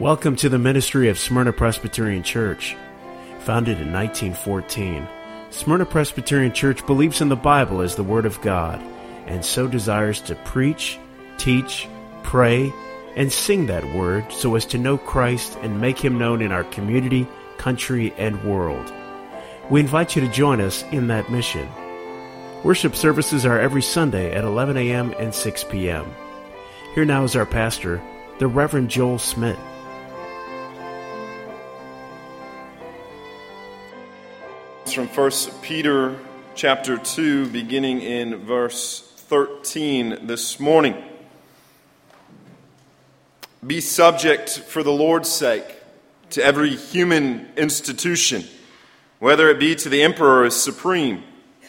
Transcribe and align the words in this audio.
Welcome 0.00 0.36
to 0.36 0.48
the 0.48 0.60
ministry 0.60 1.08
of 1.08 1.18
Smyrna 1.18 1.52
Presbyterian 1.52 2.22
Church. 2.22 2.76
Founded 3.40 3.80
in 3.80 3.92
1914, 3.92 5.08
Smyrna 5.50 5.86
Presbyterian 5.86 6.52
Church 6.52 6.86
believes 6.86 7.20
in 7.20 7.28
the 7.28 7.34
Bible 7.34 7.80
as 7.80 7.96
the 7.96 8.04
Word 8.04 8.24
of 8.24 8.40
God 8.40 8.80
and 9.26 9.44
so 9.44 9.66
desires 9.66 10.20
to 10.20 10.36
preach, 10.36 11.00
teach, 11.36 11.88
pray, 12.22 12.72
and 13.16 13.32
sing 13.32 13.66
that 13.66 13.92
Word 13.92 14.24
so 14.30 14.54
as 14.54 14.64
to 14.66 14.78
know 14.78 14.98
Christ 14.98 15.58
and 15.62 15.80
make 15.80 15.98
Him 15.98 16.16
known 16.16 16.42
in 16.42 16.52
our 16.52 16.62
community, 16.62 17.26
country, 17.56 18.14
and 18.18 18.40
world. 18.44 18.92
We 19.68 19.80
invite 19.80 20.14
you 20.14 20.22
to 20.22 20.32
join 20.32 20.60
us 20.60 20.84
in 20.92 21.08
that 21.08 21.28
mission. 21.28 21.68
Worship 22.62 22.94
services 22.94 23.44
are 23.44 23.58
every 23.58 23.82
Sunday 23.82 24.32
at 24.32 24.44
11 24.44 24.76
a.m. 24.76 25.12
and 25.18 25.34
6 25.34 25.64
p.m. 25.64 26.06
Here 26.94 27.04
now 27.04 27.24
is 27.24 27.34
our 27.34 27.46
pastor, 27.46 28.00
the 28.38 28.46
Reverend 28.46 28.90
Joel 28.90 29.18
Smith. 29.18 29.58
From 34.98 35.06
1 35.06 35.30
Peter 35.62 36.18
chapter 36.56 36.98
2, 36.98 37.50
beginning 37.50 38.00
in 38.00 38.34
verse 38.34 39.12
13 39.28 40.26
this 40.26 40.58
morning. 40.58 40.96
Be 43.64 43.80
subject 43.80 44.58
for 44.58 44.82
the 44.82 44.90
Lord's 44.90 45.28
sake 45.28 45.76
to 46.30 46.42
every 46.42 46.74
human 46.74 47.46
institution, 47.56 48.42
whether 49.20 49.48
it 49.48 49.60
be 49.60 49.76
to 49.76 49.88
the 49.88 50.02
emperor 50.02 50.44
as 50.44 50.60
supreme, 50.60 51.22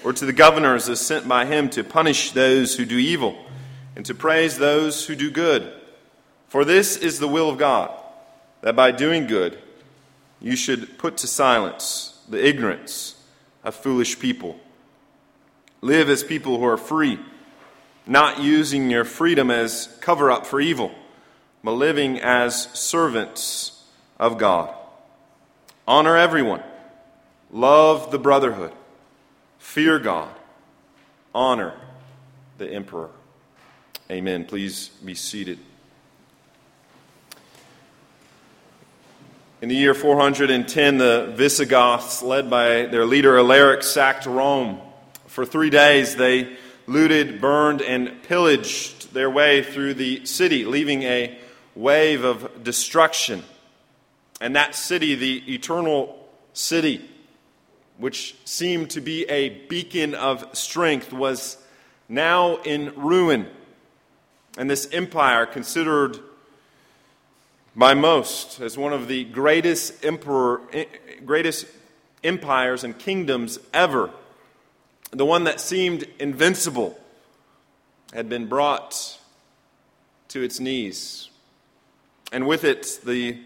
or 0.03 0.11
to 0.11 0.25
the 0.25 0.33
governors 0.33 0.89
as 0.89 0.99
sent 0.99 1.27
by 1.27 1.45
him 1.45 1.69
to 1.69 1.83
punish 1.83 2.31
those 2.31 2.77
who 2.77 2.83
do 2.83 2.97
evil, 2.97 3.37
and 3.95 4.07
to 4.07 4.15
praise 4.15 4.57
those 4.57 5.05
who 5.05 5.15
do 5.15 5.29
good. 5.29 5.71
For 6.47 6.65
this 6.65 6.97
is 6.97 7.19
the 7.19 7.27
will 7.27 7.51
of 7.51 7.59
God, 7.59 7.91
that 8.61 8.75
by 8.75 8.89
doing 8.89 9.27
good 9.27 9.59
you 10.41 10.55
should 10.55 10.97
put 10.97 11.17
to 11.17 11.27
silence 11.27 12.23
the 12.27 12.43
ignorance 12.43 13.17
of 13.63 13.75
foolish 13.75 14.19
people. 14.19 14.59
Live 15.81 16.09
as 16.09 16.23
people 16.23 16.57
who 16.57 16.65
are 16.65 16.77
free, 16.77 17.19
not 18.05 18.39
using 18.39 18.89
your 18.89 19.05
freedom 19.05 19.49
as 19.49 19.87
cover 20.01 20.29
up 20.29 20.45
for 20.45 20.59
evil, 20.59 20.91
but 21.63 21.71
living 21.71 22.19
as 22.19 22.63
servants 22.73 23.83
of 24.19 24.37
God. 24.37 24.73
Honor 25.87 26.17
everyone, 26.17 26.63
love 27.51 28.11
the 28.11 28.19
brotherhood, 28.19 28.73
fear 29.57 29.99
God, 29.99 30.33
honor 31.33 31.73
the 32.57 32.69
emperor. 32.69 33.09
Amen. 34.11 34.45
Please 34.45 34.89
be 35.03 35.15
seated. 35.15 35.59
In 39.61 39.67
the 39.67 39.75
year 39.75 39.93
410, 39.93 40.99
the 40.99 41.33
Visigoths, 41.35 42.23
led 42.23 42.49
by 42.49 42.85
their 42.85 43.05
leader 43.05 43.37
Alaric, 43.37 43.83
sacked 43.83 44.25
Rome. 44.25 44.79
For 45.27 45.45
three 45.45 45.69
days, 45.69 46.15
they 46.15 46.55
looted, 46.87 47.41
burned, 47.41 47.81
and 47.81 48.23
pillaged 48.23 49.13
their 49.13 49.29
way 49.29 49.61
through 49.61 49.95
the 49.95 50.25
city, 50.25 50.63
leaving 50.63 51.03
a 51.03 51.37
wave 51.75 52.23
of 52.23 52.63
destruction. 52.63 53.43
And 54.39 54.55
that 54.55 54.75
city, 54.75 55.15
the 55.15 55.53
eternal 55.53 56.25
city, 56.53 57.09
which 57.97 58.37
seemed 58.45 58.91
to 58.91 59.01
be 59.01 59.25
a 59.25 59.49
beacon 59.67 60.15
of 60.15 60.57
strength, 60.57 61.11
was 61.11 61.57
now 62.07 62.61
in 62.61 62.93
ruin. 62.95 63.45
And 64.57 64.69
this 64.69 64.87
empire, 64.93 65.45
considered 65.45 66.17
by 67.75 67.93
most 67.93 68.59
as 68.59 68.77
one 68.77 68.93
of 68.93 69.07
the 69.07 69.23
greatest 69.25 70.03
emperor, 70.03 70.61
eh, 70.73 70.85
greatest 71.25 71.65
empires 72.23 72.83
and 72.83 72.97
kingdoms 72.97 73.59
ever. 73.73 74.09
The 75.11 75.25
one 75.25 75.45
that 75.45 75.59
seemed 75.59 76.05
invincible 76.19 76.99
had 78.13 78.29
been 78.29 78.47
brought 78.47 79.19
to 80.29 80.41
its 80.41 80.59
knees. 80.59 81.29
And 82.31 82.47
with 82.47 82.63
it, 82.63 82.99
the 83.03 83.39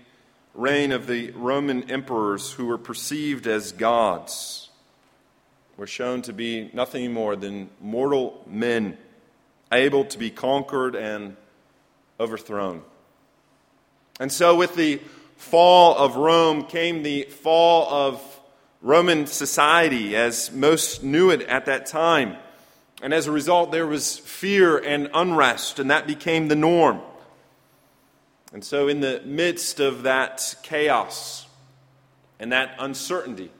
reign 0.54 0.92
of 0.92 1.08
the 1.08 1.32
Roman 1.32 1.90
emperors 1.90 2.52
who 2.52 2.66
were 2.66 2.78
perceived 2.78 3.48
as 3.48 3.72
gods 3.72 4.70
were 5.78 5.88
shown 5.88 6.22
to 6.24 6.34
be 6.34 6.70
nothing 6.74 7.14
more 7.14 7.36
than 7.36 7.70
mortal 7.82 8.44
men 8.46 8.98
able 9.72 10.06
to 10.06 10.20
be 10.20 10.30
conquered 10.30 10.96
and 10.96 11.36
overthrown. 12.20 12.84
And 14.20 14.32
so, 14.32 14.56
with 14.56 14.76
the 14.76 15.02
fall 15.38 15.98
of 15.98 16.16
Rome 16.16 16.66
came 16.66 17.04
the 17.04 17.24
fall 17.24 17.90
of 17.90 18.40
Roman 18.82 19.28
society 19.28 20.16
as 20.16 20.52
most 20.52 21.04
knew 21.04 21.32
it 21.32 21.42
at 21.44 21.66
that 21.66 21.86
time. 21.86 22.38
And 23.02 23.14
as 23.14 23.28
a 23.28 23.32
result, 23.32 23.72
there 23.72 23.88
was 23.88 24.18
fear 24.18 24.78
and 24.78 25.10
unrest, 25.14 25.80
and 25.80 25.90
that 25.90 26.06
became 26.06 26.48
the 26.48 26.56
norm. 26.56 27.02
And 28.54 28.64
so, 28.64 28.88
in 28.88 29.00
the 29.00 29.22
midst 29.26 29.80
of 29.80 30.04
that 30.04 30.56
chaos 30.62 31.48
and 32.40 32.52
that 32.52 32.76
uncertainty, 32.78 33.52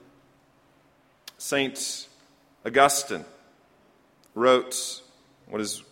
St. 1.38 2.08
Augustine 2.66 3.26
wrote 4.36 5.02
what 5.48 5.62
is 5.62 5.84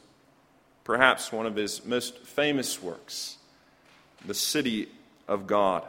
perhaps 0.83 1.31
one 1.31 1.45
of 1.45 1.55
his 1.55 1.83
most 1.83 2.17
famous 2.19 2.81
works 2.81 3.37
the 4.25 4.33
city 4.33 4.87
of 5.27 5.47
God. 5.47 5.83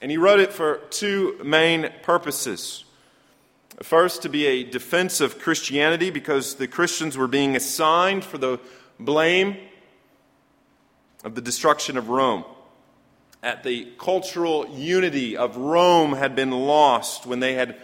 And 0.00 0.10
he 0.10 0.16
wrote 0.16 0.40
it 0.40 0.52
for 0.52 0.78
two 0.90 1.40
main 1.42 1.90
purposes. 2.02 2.84
First, 3.82 4.22
to 4.22 4.28
be 4.28 4.46
a 4.46 4.64
defense 4.64 5.20
of 5.20 5.38
Christianity 5.38 6.10
because 6.10 6.54
the 6.54 6.68
Christians 6.68 7.16
were 7.16 7.28
being 7.28 7.56
assigned 7.56 8.24
for 8.24 8.38
the 8.38 8.58
blame 8.98 9.56
of 11.24 11.34
the 11.34 11.40
destruction 11.40 11.96
of 11.96 12.08
Rome. 12.08 12.44
At 13.42 13.62
the 13.62 13.88
cultural 13.98 14.66
unity 14.68 15.36
of 15.36 15.56
Rome 15.56 16.12
had 16.12 16.34
been 16.34 16.50
lost 16.50 17.26
when 17.26 17.40
they 17.40 17.54
had 17.54 17.76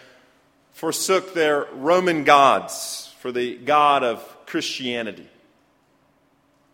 forsook 0.73 1.35
their 1.35 1.67
Roman 1.75 2.25
gods 2.25 3.15
for 3.21 3.31
the 3.31 3.57
God 3.57 4.03
of 4.03 4.47
Christianity. 4.47 5.29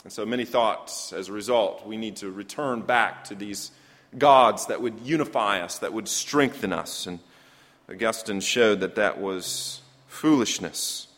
And 0.09 0.13
so 0.15 0.25
many 0.25 0.47
thoughts 0.47 1.13
as 1.13 1.29
a 1.29 1.35
result, 1.35 1.87
we 1.87 1.99
need 1.99 2.17
to 2.17 2.31
return 2.31 2.81
back 2.81 3.25
to 3.25 3.35
these 3.35 3.73
gods 4.17 4.65
that 4.69 4.81
would 4.81 5.01
unify 5.01 5.61
us, 5.61 5.81
that 5.81 5.93
would 5.93 6.09
strengthen 6.09 6.73
us. 6.73 7.07
And 7.07 7.19
Augustine 7.91 8.41
showed 8.41 8.81
that 8.81 8.95
that 8.95 9.21
was 9.21 9.83
foolishness. 10.07 11.09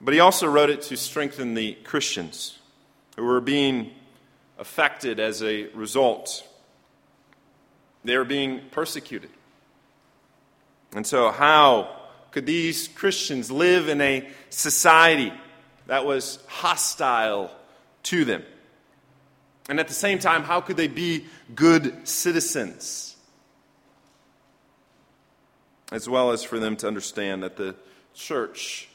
But 0.00 0.14
he 0.14 0.20
also 0.20 0.46
wrote 0.46 0.70
it 0.70 0.82
to 0.82 0.96
strengthen 0.96 1.54
the 1.54 1.74
Christians 1.82 2.60
who 3.16 3.24
were 3.24 3.40
being 3.40 3.90
affected 4.60 5.18
as 5.18 5.42
a 5.42 5.66
result. 5.70 6.46
They 8.04 8.16
were 8.16 8.24
being 8.24 8.60
persecuted. 8.70 9.30
And 10.94 11.04
so, 11.04 11.32
how 11.32 11.96
could 12.30 12.46
these 12.46 12.86
Christians 12.86 13.50
live 13.50 13.88
in 13.88 14.00
a 14.00 14.30
society 14.50 15.32
that 15.88 16.06
was 16.06 16.38
hostile 16.46 17.50
to 18.08 18.24
them. 18.24 18.42
And 19.68 19.78
at 19.78 19.88
the 19.88 19.94
same 19.94 20.18
time, 20.18 20.44
how 20.44 20.62
could 20.62 20.78
they 20.78 20.88
be 20.88 21.26
good 21.54 22.08
citizens? 22.08 23.16
As 25.92 26.08
well 26.08 26.30
as 26.30 26.42
for 26.42 26.58
them 26.58 26.76
to 26.76 26.86
understand 26.86 27.42
that 27.42 27.56
the 27.56 27.74
church 28.14 28.88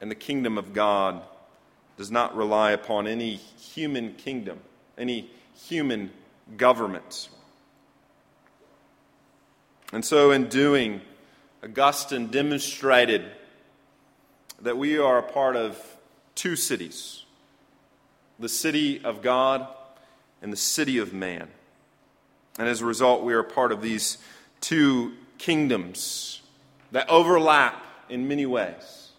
and 0.00 0.08
the 0.08 0.14
kingdom 0.14 0.56
of 0.56 0.72
God 0.72 1.20
does 1.96 2.12
not 2.12 2.36
rely 2.36 2.70
upon 2.70 3.08
any 3.08 3.34
human 3.34 4.14
kingdom, 4.14 4.60
any 4.96 5.28
human 5.66 6.10
government. 6.56 7.28
And 9.92 10.04
so, 10.04 10.30
in 10.30 10.48
doing, 10.48 11.00
Augustine 11.64 12.28
demonstrated 12.28 13.24
that 14.62 14.76
we 14.76 14.96
are 14.96 15.18
a 15.18 15.22
part 15.22 15.56
of 15.56 15.76
two 16.36 16.54
cities 16.54 17.24
the 18.38 18.48
city 18.48 19.02
of 19.04 19.22
God 19.22 19.66
and 20.42 20.52
the 20.52 20.56
city 20.56 20.98
of 20.98 21.12
man. 21.12 21.48
And 22.58 22.68
as 22.68 22.80
a 22.80 22.86
result, 22.86 23.22
we 23.22 23.34
are 23.34 23.42
part 23.42 23.72
of 23.72 23.82
these 23.82 24.18
two 24.60 25.12
kingdoms 25.38 26.40
that 26.92 27.08
overlap 27.08 27.84
in 28.08 28.28
many 28.28 28.46
ways. 28.46 29.10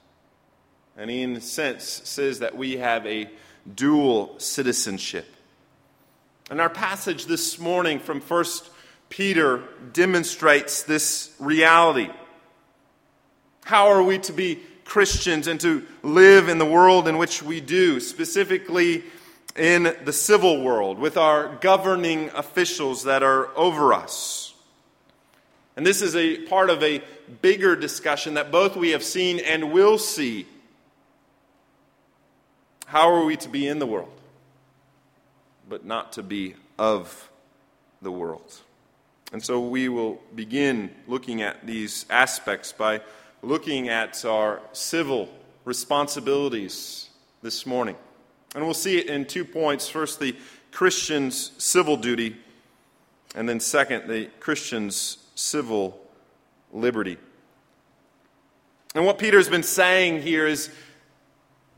And 0.98 1.10
he, 1.10 1.22
in 1.22 1.36
a 1.36 1.42
sense, 1.42 2.02
says 2.04 2.40
that 2.40 2.58
we 2.58 2.78
have 2.78 3.06
a 3.06 3.30
dual 3.74 4.36
citizenship. 4.40 5.34
And 6.50 6.60
our 6.60 6.70
passage 6.70 7.26
this 7.26 7.60
morning 7.60 8.00
from 8.00 8.22
1 8.22 8.46
Peter 9.10 9.64
demonstrates 9.94 10.84
this 10.84 11.34
reality. 11.40 12.10
How 13.64 13.88
are 13.90 14.04
we 14.04 14.18
to 14.20 14.34
be 14.34 14.60
Christians 14.90 15.46
and 15.48 15.62
to 15.62 15.86
live 16.02 16.50
in 16.50 16.58
the 16.58 16.66
world 16.66 17.08
in 17.08 17.20
which 17.20 17.44
we 17.44 17.62
do, 17.62 18.00
specifically 18.00 19.04
in 19.56 19.96
the 20.04 20.12
civil 20.12 20.64
world 20.64 20.98
with 20.98 21.16
our 21.16 21.56
governing 21.58 22.30
officials 22.32 23.04
that 23.04 23.22
are 23.22 23.56
over 23.56 23.94
us. 23.94 24.54
And 25.78 25.86
this 25.86 26.02
is 26.02 26.16
a 26.16 26.38
part 26.48 26.72
of 26.72 26.82
a 26.82 27.04
bigger 27.42 27.76
discussion 27.76 28.34
that 28.34 28.52
both 28.52 28.76
we 28.76 28.90
have 28.90 29.04
seen 29.04 29.40
and 29.40 29.72
will 29.72 30.00
see. 30.00 30.48
How 32.88 33.14
are 33.14 33.24
we 33.24 33.38
to 33.38 33.48
be 33.48 33.68
in 33.68 33.78
the 33.78 33.86
world, 33.86 34.12
but 35.70 35.86
not 35.86 36.14
to 36.14 36.24
be 36.24 36.56
of 36.80 37.30
the 38.02 38.12
world? 38.12 38.60
And 39.32 39.44
so 39.44 39.60
we 39.60 39.88
will 39.88 40.20
begin 40.34 40.90
looking 41.08 41.44
at 41.44 41.68
these 41.68 42.08
aspects 42.10 42.74
by 42.74 43.02
looking 43.42 43.90
at 43.90 44.26
our 44.26 44.62
civil 44.74 45.30
responsibilities 45.66 47.10
this 47.42 47.66
morning. 47.66 47.96
And 48.56 48.66
we'll 48.66 48.74
see 48.74 48.98
it 48.98 49.08
in 49.08 49.26
two 49.26 49.46
points. 49.46 49.88
First, 49.88 50.20
the 50.20 50.36
Christian's 50.72 51.52
civil 51.58 51.98
duty, 51.98 52.36
and 53.36 53.48
then 53.48 53.60
second, 53.60 54.08
the 54.08 54.30
Christian's 54.40 55.18
civil 55.36 56.00
liberty. 56.72 57.18
And 58.96 59.06
what 59.06 59.20
Peter's 59.20 59.50
been 59.50 59.64
saying 59.64 60.22
here 60.22 60.48
is 60.48 60.70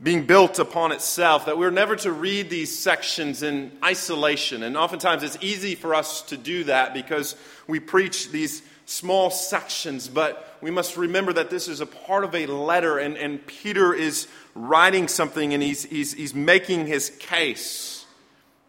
being 0.02 0.26
built 0.26 0.58
upon 0.58 0.90
itself, 0.90 1.46
that 1.46 1.56
we're 1.56 1.70
never 1.70 1.94
to 1.94 2.10
read 2.10 2.50
these 2.50 2.76
sections 2.76 3.42
in 3.42 3.70
isolation. 3.84 4.64
And 4.64 4.76
oftentimes 4.76 5.22
it's 5.22 5.38
easy 5.40 5.76
for 5.76 5.94
us 5.94 6.22
to 6.22 6.36
do 6.36 6.64
that 6.64 6.92
because 6.92 7.36
we 7.68 7.78
preach 7.78 8.30
these 8.30 8.62
small 8.86 9.30
sections, 9.30 10.08
but 10.08 10.56
we 10.60 10.70
must 10.70 10.96
remember 10.96 11.32
that 11.32 11.50
this 11.50 11.68
is 11.68 11.80
a 11.80 11.86
part 11.86 12.24
of 12.24 12.34
a 12.34 12.46
letter, 12.46 12.98
and, 12.98 13.16
and 13.16 13.44
Peter 13.46 13.94
is 13.94 14.28
writing 14.54 15.08
something 15.08 15.54
and 15.54 15.62
he's, 15.62 15.84
he's, 15.84 16.12
he's 16.12 16.34
making 16.34 16.86
his 16.86 17.10
case. 17.18 18.04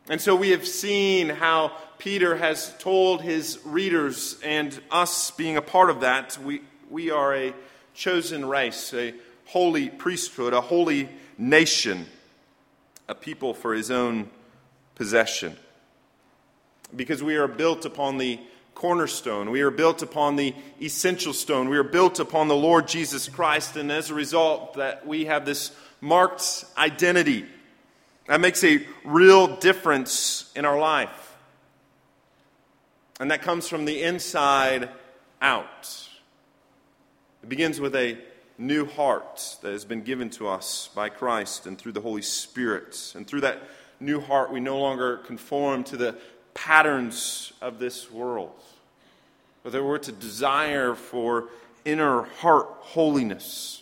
And 0.10 0.20
so 0.20 0.36
we 0.36 0.50
have 0.50 0.68
seen 0.68 1.30
how 1.30 1.72
Peter 1.98 2.36
has 2.36 2.76
told 2.80 3.22
his 3.22 3.60
readers, 3.64 4.38
and 4.44 4.78
us 4.92 5.32
being 5.32 5.56
a 5.56 5.62
part 5.62 5.90
of 5.90 6.02
that, 6.02 6.38
we, 6.38 6.62
we 6.90 7.12
are 7.12 7.34
a 7.34 7.54
chosen 7.94 8.46
race, 8.46 8.94
a 8.94 9.14
holy 9.46 9.90
priesthood, 9.90 10.54
a 10.54 10.62
holy 10.62 11.10
nation, 11.38 12.06
a 13.08 13.16
people 13.16 13.54
for 13.54 13.74
his 13.74 13.90
own 13.90 14.30
possession. 14.96 15.56
Because 16.96 17.24
we 17.24 17.36
are 17.36 17.48
built 17.48 17.86
upon 17.86 18.18
the 18.18 18.40
cornerstone. 18.76 19.50
We 19.52 19.62
are 19.62 19.72
built 19.72 20.02
upon 20.02 20.36
the 20.36 20.54
essential 20.82 21.34
stone. 21.34 21.70
We 21.70 21.78
are 21.78 21.84
built 21.84 22.20
upon 22.20 22.48
the 22.48 22.56
Lord 22.56 22.88
Jesus 22.88 23.30
Christ, 23.30 23.76
and 23.76 23.92
as 23.92 24.10
a 24.10 24.14
result, 24.14 24.76
that 24.76 25.06
we 25.08 25.26
have 25.26 25.46
this 25.46 25.72
marked 26.02 26.66
identity 26.78 27.46
that 28.28 28.40
makes 28.40 28.64
a 28.64 28.86
real 29.04 29.58
difference 29.58 30.52
in 30.56 30.66
our 30.66 30.80
life. 30.80 31.36
And 33.20 33.32
that 33.32 33.42
comes 33.42 33.68
from 33.68 33.86
the 33.86 34.02
inside 34.02 34.90
out. 35.42 36.10
It 37.44 37.50
begins 37.50 37.80
with 37.80 37.96
a 37.96 38.18
new 38.58 38.86
heart 38.86 39.58
that 39.62 39.72
has 39.72 39.86
been 39.86 40.04
given 40.04 40.30
to 40.32 40.48
us 40.48 40.90
by 40.96 41.10
Christ 41.10 41.66
and 41.66 41.78
through 41.78 41.92
the 41.92 42.02
Holy 42.02 42.22
Spirit. 42.22 43.14
And 43.16 43.28
through 43.28 43.42
that 43.42 43.62
new 44.00 44.20
heart, 44.20 44.52
we 44.52 44.60
no 44.60 44.80
longer 44.80 45.18
conform 45.18 45.84
to 45.86 45.98
the 45.98 46.16
patterns 46.54 47.54
of 47.62 47.80
this 47.80 48.12
world, 48.12 48.54
that 49.64 49.84
we're 49.84 49.98
to 49.98 50.12
desire 50.12 50.96
for 50.96 51.46
inner 51.86 52.24
heart 52.24 52.68
holiness. 52.80 53.82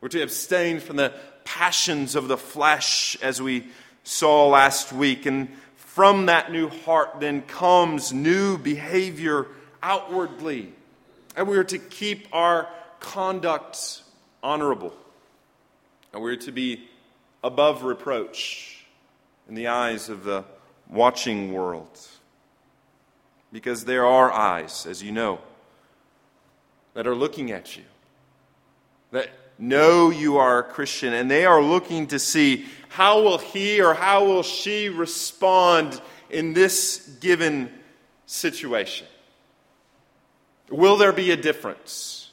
We're 0.00 0.08
to 0.10 0.22
abstain 0.22 0.80
from 0.80 0.96
the 0.96 1.12
passions 1.44 2.14
of 2.14 2.28
the 2.28 2.36
flesh, 2.36 3.16
as 3.22 3.40
we 3.40 3.68
saw 4.04 4.48
last 4.48 4.92
week. 4.92 5.26
And 5.26 5.48
from 5.76 6.26
that 6.26 6.52
new 6.52 6.68
heart, 6.68 7.20
then 7.20 7.42
comes 7.42 8.12
new 8.12 8.58
behavior 8.58 9.46
outwardly. 9.82 10.72
And 11.36 11.48
we 11.48 11.56
are 11.56 11.64
to 11.64 11.78
keep 11.78 12.28
our 12.32 12.68
conduct 13.00 14.02
honorable. 14.42 14.94
And 16.12 16.22
we're 16.22 16.36
to 16.36 16.52
be 16.52 16.88
above 17.42 17.82
reproach 17.82 18.84
in 19.48 19.54
the 19.54 19.68
eyes 19.68 20.08
of 20.08 20.24
the 20.24 20.44
watching 20.88 21.52
world. 21.52 21.98
Because 23.52 23.84
there 23.84 24.06
are 24.06 24.30
eyes, 24.30 24.86
as 24.86 25.02
you 25.02 25.12
know, 25.12 25.40
that 26.94 27.06
are 27.06 27.14
looking 27.14 27.50
at 27.50 27.76
you, 27.76 27.84
that 29.10 29.30
know 29.58 30.10
you 30.10 30.36
are 30.36 30.58
a 30.58 30.62
Christian, 30.62 31.14
and 31.14 31.30
they 31.30 31.46
are 31.46 31.62
looking 31.62 32.06
to 32.08 32.18
see 32.18 32.66
how 32.88 33.22
will 33.22 33.38
he 33.38 33.80
or 33.80 33.94
how 33.94 34.24
will 34.24 34.42
she 34.42 34.88
respond 34.88 36.00
in 36.30 36.52
this 36.52 37.16
given 37.20 37.70
situation. 38.26 39.06
Will 40.70 40.96
there 40.96 41.12
be 41.12 41.30
a 41.30 41.36
difference? 41.36 42.30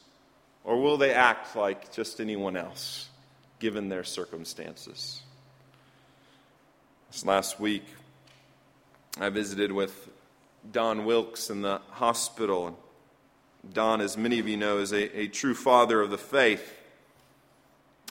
Or 0.63 0.81
will 0.81 0.97
they 0.97 1.13
act 1.13 1.55
like 1.55 1.93
just 1.93 2.19
anyone 2.19 2.57
else, 2.57 3.07
given 3.59 3.87
their 3.87 4.03
circumstances? 4.03 5.21
This 7.11 7.23
last 7.23 7.59
week, 7.59 7.85
I 9.19 9.29
visited 9.29 9.71
with 9.71 10.09
Don 10.71 11.05
Wilkes 11.05 11.49
in 11.49 11.61
the 11.61 11.79
hospital. 11.91 12.77
Don, 13.73 14.01
as 14.01 14.17
many 14.17 14.39
of 14.39 14.47
you 14.47 14.57
know, 14.57 14.79
is 14.79 14.91
a, 14.91 15.17
a 15.17 15.27
true 15.27 15.55
father 15.55 16.01
of 16.01 16.09
the 16.09 16.17
faith. 16.17 16.77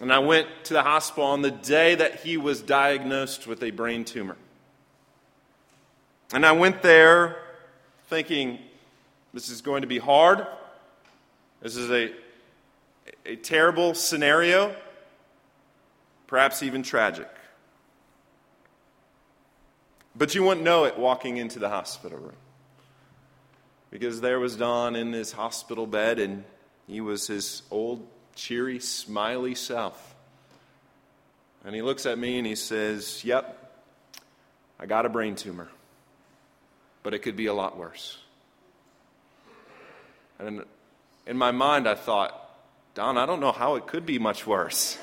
And 0.01 0.13
I 0.13 0.19
went 0.19 0.49
to 0.65 0.73
the 0.73 0.83
hospital 0.83 1.25
on 1.25 1.43
the 1.43 1.51
day 1.51 1.95
that 1.95 2.21
he 2.21 2.37
was 2.37 2.63
diagnosed 2.63 3.47
with 3.47 3.63
a 3.63 3.71
brain 3.71 4.05
tumor. 4.05 4.37
And 6.33 6.45
I 6.45 6.53
went 6.53 6.83
there 6.83 7.37
thinking, 8.09 8.59
this 9.35 9.51
is 9.51 9.61
going 9.61 9.83
to 9.83 9.89
be 9.89 9.99
hard. 9.99 10.47
This 11.61 11.77
is 11.77 11.91
a, 11.91 12.13
a 13.27 13.37
terrible 13.37 13.95
scenario, 13.95 14.75
perhaps 16.27 16.63
even 16.63 16.83
tragic. 16.83 17.29
But 20.17 20.35
you 20.35 20.45
wouldn't 20.45 20.65
know 20.65 20.85
it 20.85 20.99
walking 20.99 21.37
into 21.37 21.59
the 21.59 21.69
hospital 21.69 22.19
room. 22.19 22.37
Because 23.91 24.21
there 24.21 24.39
was 24.39 24.57
Don 24.57 24.97
in 24.97 25.13
his 25.13 25.33
hospital 25.33 25.87
bed, 25.87 26.19
and 26.19 26.45
he 26.87 27.01
was 27.01 27.27
his 27.27 27.63
old, 27.71 28.07
cheery, 28.35 28.81
smiley 28.81 29.55
self. 29.55 30.15
And 31.65 31.75
he 31.75 31.83
looks 31.83 32.05
at 32.05 32.19
me 32.19 32.39
and 32.39 32.47
he 32.47 32.57
says, 32.57 33.25
Yep, 33.25 33.61
I 34.79 34.87
got 34.87 35.07
a 35.07 35.09
brain 35.09 35.35
tumor, 35.35 35.69
but 37.03 37.15
it 37.15 37.21
could 37.21 37.37
be 37.37 37.47
a 37.47 37.55
lot 37.55 37.79
worse. 37.79 38.19
And 40.39 40.65
in 41.27 41.39
my 41.39 41.53
mind, 41.53 41.89
I 41.89 41.95
thought, 41.95 42.41
Don, 42.95 43.17
I 43.17 43.27
don't 43.27 43.41
know 43.41 43.53
how 43.53 43.77
it 43.77 43.87
could 43.87 44.05
be 44.05 44.19
much 44.19 44.47
worse. 44.47 44.99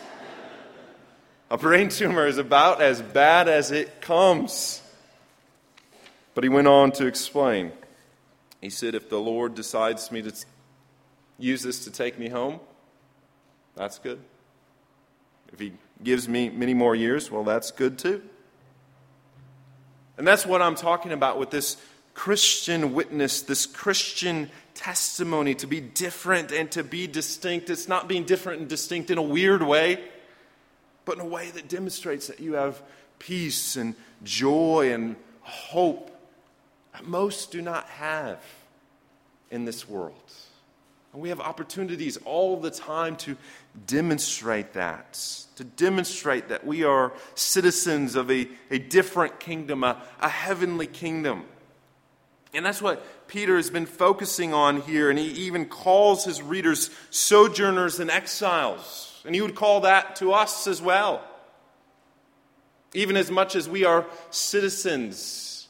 a 1.49 1.57
brain 1.57 1.89
tumor 1.89 2.27
is 2.27 2.37
about 2.37 2.81
as 2.81 3.01
bad 3.01 3.47
as 3.47 3.71
it 3.71 4.01
comes. 4.01 4.81
But 6.33 6.43
he 6.43 6.49
went 6.49 6.67
on 6.67 6.91
to 6.93 7.07
explain. 7.07 7.71
He 8.61 8.69
said, 8.69 8.95
If 8.95 9.09
the 9.09 9.19
Lord 9.19 9.55
decides 9.55 10.11
me 10.11 10.21
to 10.21 10.33
use 11.37 11.63
this 11.63 11.83
to 11.85 11.91
take 11.91 12.17
me 12.17 12.29
home, 12.29 12.59
that's 13.75 13.99
good. 13.99 14.19
If 15.51 15.59
he 15.59 15.73
gives 16.03 16.29
me 16.29 16.49
many 16.49 16.73
more 16.73 16.95
years, 16.95 17.29
well, 17.29 17.43
that's 17.43 17.71
good 17.71 17.97
too. 17.97 18.21
And 20.17 20.27
that's 20.27 20.45
what 20.45 20.61
I'm 20.61 20.75
talking 20.75 21.11
about 21.11 21.39
with 21.39 21.49
this 21.49 21.77
Christian 22.13 22.93
witness, 22.93 23.41
this 23.41 23.65
Christian 23.65 24.49
testimony 24.73 25.55
to 25.55 25.67
be 25.67 25.79
different 25.79 26.51
and 26.51 26.71
to 26.71 26.83
be 26.83 27.07
distinct. 27.07 27.69
It's 27.69 27.87
not 27.87 28.07
being 28.07 28.23
different 28.23 28.61
and 28.61 28.69
distinct 28.69 29.09
in 29.09 29.17
a 29.17 29.21
weird 29.23 29.63
way, 29.63 29.99
but 31.05 31.15
in 31.15 31.21
a 31.21 31.25
way 31.25 31.49
that 31.51 31.67
demonstrates 31.67 32.27
that 32.27 32.39
you 32.39 32.53
have 32.53 32.81
peace 33.19 33.75
and 33.75 33.95
joy 34.23 34.91
and 34.93 35.15
hope 35.41 36.10
most 37.03 37.51
do 37.51 37.61
not 37.61 37.87
have 37.87 38.43
in 39.49 39.65
this 39.65 39.87
world. 39.87 40.13
And 41.13 41.21
we 41.21 41.29
have 41.29 41.41
opportunities 41.41 42.17
all 42.25 42.57
the 42.57 42.71
time 42.71 43.17
to 43.17 43.35
demonstrate 43.85 44.73
that, 44.73 45.13
to 45.57 45.63
demonstrate 45.63 46.47
that 46.49 46.65
we 46.65 46.83
are 46.83 47.11
citizens 47.35 48.15
of 48.15 48.31
a, 48.31 48.47
a 48.69 48.79
different 48.79 49.39
kingdom, 49.39 49.83
a, 49.83 50.01
a 50.21 50.29
heavenly 50.29 50.87
kingdom. 50.87 51.43
And 52.53 52.65
that's 52.65 52.81
what 52.81 53.27
Peter 53.27 53.55
has 53.57 53.69
been 53.69 53.85
focusing 53.85 54.53
on 54.53 54.81
here, 54.81 55.09
and 55.09 55.17
he 55.17 55.27
even 55.27 55.65
calls 55.65 56.25
his 56.25 56.41
readers 56.41 56.89
sojourners 57.09 57.99
and 57.99 58.09
exiles. 58.09 59.21
And 59.25 59.35
he 59.35 59.41
would 59.41 59.55
call 59.55 59.81
that 59.81 60.17
to 60.17 60.33
us 60.33 60.67
as 60.67 60.81
well. 60.81 61.23
Even 62.93 63.15
as 63.15 63.31
much 63.31 63.55
as 63.55 63.69
we 63.69 63.85
are 63.85 64.05
citizens 64.31 65.60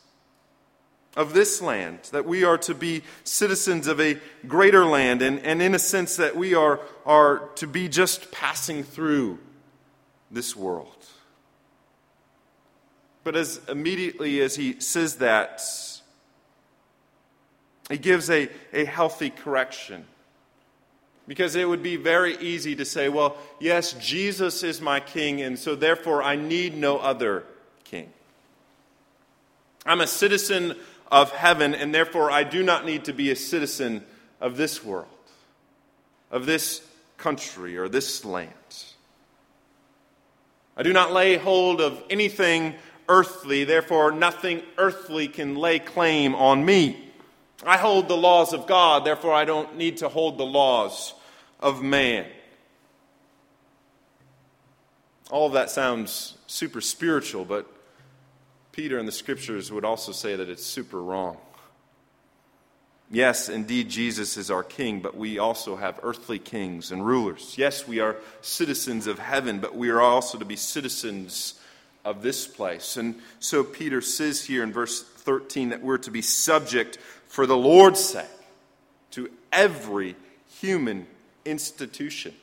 of 1.15 1.33
this 1.33 1.61
land, 1.61 1.99
that 2.11 2.25
we 2.25 2.43
are 2.43 2.57
to 2.57 2.73
be 2.73 3.03
citizens 3.23 3.87
of 3.87 3.99
a 3.99 4.17
greater 4.47 4.85
land, 4.85 5.21
and, 5.21 5.39
and 5.39 5.61
in 5.61 5.75
a 5.75 5.79
sense 5.79 6.15
that 6.15 6.35
we 6.35 6.53
are, 6.53 6.79
are 7.05 7.49
to 7.55 7.67
be 7.67 7.89
just 7.89 8.31
passing 8.31 8.83
through 8.83 9.37
this 10.29 10.55
world. 10.55 11.05
But 13.23 13.35
as 13.35 13.59
immediately 13.67 14.41
as 14.41 14.55
he 14.55 14.79
says 14.79 15.17
that, 15.17 15.61
he 17.89 17.97
gives 17.97 18.29
a, 18.29 18.49
a 18.71 18.85
healthy 18.85 19.29
correction. 19.29 20.05
Because 21.27 21.55
it 21.55 21.67
would 21.67 21.83
be 21.83 21.97
very 21.97 22.37
easy 22.37 22.75
to 22.77 22.85
say, 22.85 23.09
well, 23.09 23.37
yes, 23.59 23.93
Jesus 23.93 24.63
is 24.63 24.81
my 24.81 24.99
king, 24.99 25.41
and 25.41 25.59
so 25.59 25.75
therefore 25.75 26.23
I 26.23 26.35
need 26.35 26.75
no 26.75 26.97
other 26.97 27.43
king. 27.83 28.11
I'm 29.85 30.01
a 30.01 30.07
citizen 30.07 30.75
of 31.11 31.31
heaven, 31.31 31.75
and 31.75 31.93
therefore 31.93 32.31
I 32.31 32.43
do 32.43 32.63
not 32.63 32.85
need 32.85 33.05
to 33.05 33.13
be 33.13 33.31
a 33.31 33.35
citizen 33.35 34.03
of 34.39 34.57
this 34.57 34.83
world, 34.83 35.07
of 36.31 36.45
this 36.45 36.81
country, 37.17 37.77
or 37.77 37.89
this 37.89 38.23
land. 38.23 38.53
I 40.77 40.83
do 40.83 40.93
not 40.93 41.11
lay 41.11 41.35
hold 41.37 41.81
of 41.81 42.01
anything 42.09 42.75
earthly, 43.09 43.65
therefore 43.65 44.11
nothing 44.11 44.63
earthly 44.77 45.27
can 45.27 45.55
lay 45.55 45.79
claim 45.79 46.33
on 46.33 46.63
me. 46.63 47.11
I 47.63 47.77
hold 47.77 48.07
the 48.07 48.17
laws 48.17 48.53
of 48.53 48.65
God, 48.65 49.05
therefore 49.05 49.33
I 49.33 49.45
don't 49.45 49.75
need 49.75 49.97
to 49.97 50.09
hold 50.09 50.37
the 50.37 50.45
laws 50.45 51.13
of 51.59 51.83
man. 51.83 52.25
All 55.29 55.47
of 55.47 55.53
that 55.53 55.69
sounds 55.69 56.37
super 56.47 56.81
spiritual, 56.81 57.45
but 57.45 57.67
Peter 58.71 58.97
in 58.97 59.05
the 59.05 59.11
scriptures 59.11 59.71
would 59.71 59.85
also 59.85 60.11
say 60.11 60.35
that 60.35 60.49
it's 60.49 60.65
super 60.65 61.01
wrong. 61.01 61.37
Yes, 63.13 63.49
indeed, 63.49 63.89
Jesus 63.89 64.37
is 64.37 64.49
our 64.49 64.63
king, 64.63 65.01
but 65.01 65.17
we 65.17 65.37
also 65.37 65.75
have 65.75 65.99
earthly 66.01 66.39
kings 66.39 66.93
and 66.93 67.05
rulers. 67.05 67.55
Yes, 67.57 67.85
we 67.85 67.99
are 67.99 68.15
citizens 68.39 69.05
of 69.05 69.19
heaven, 69.19 69.59
but 69.59 69.75
we 69.75 69.89
are 69.89 69.99
also 69.99 70.37
to 70.37 70.45
be 70.45 70.55
citizens 70.55 71.55
of 72.05 72.21
this 72.21 72.47
place. 72.47 72.95
And 72.95 73.15
so 73.39 73.65
Peter 73.65 73.99
says 73.99 74.45
here 74.45 74.63
in 74.63 74.71
verse 74.71 75.03
13 75.03 75.69
that 75.69 75.81
we're 75.81 75.97
to 75.99 76.11
be 76.11 76.21
subject 76.21 76.97
for 77.27 77.45
the 77.45 77.57
Lord's 77.57 77.99
sake 77.99 78.25
to 79.11 79.29
every 79.51 80.15
human 80.61 81.05
institution. 81.43 82.33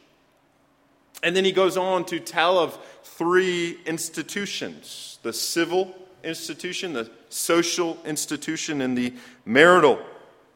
And 1.23 1.35
then 1.35 1.47
he 1.47 1.52
goes 1.52 1.78
on 1.78 2.04
to 2.06 2.20
tell 2.20 2.58
of 2.58 2.78
three 3.02 3.78
institutions 3.87 5.18
the 5.23 5.32
civil 5.32 5.97
institution, 6.22 6.92
the 6.92 7.10
social 7.28 7.98
institution, 8.04 8.80
and 8.80 8.96
the 8.96 9.14
marital 9.44 10.00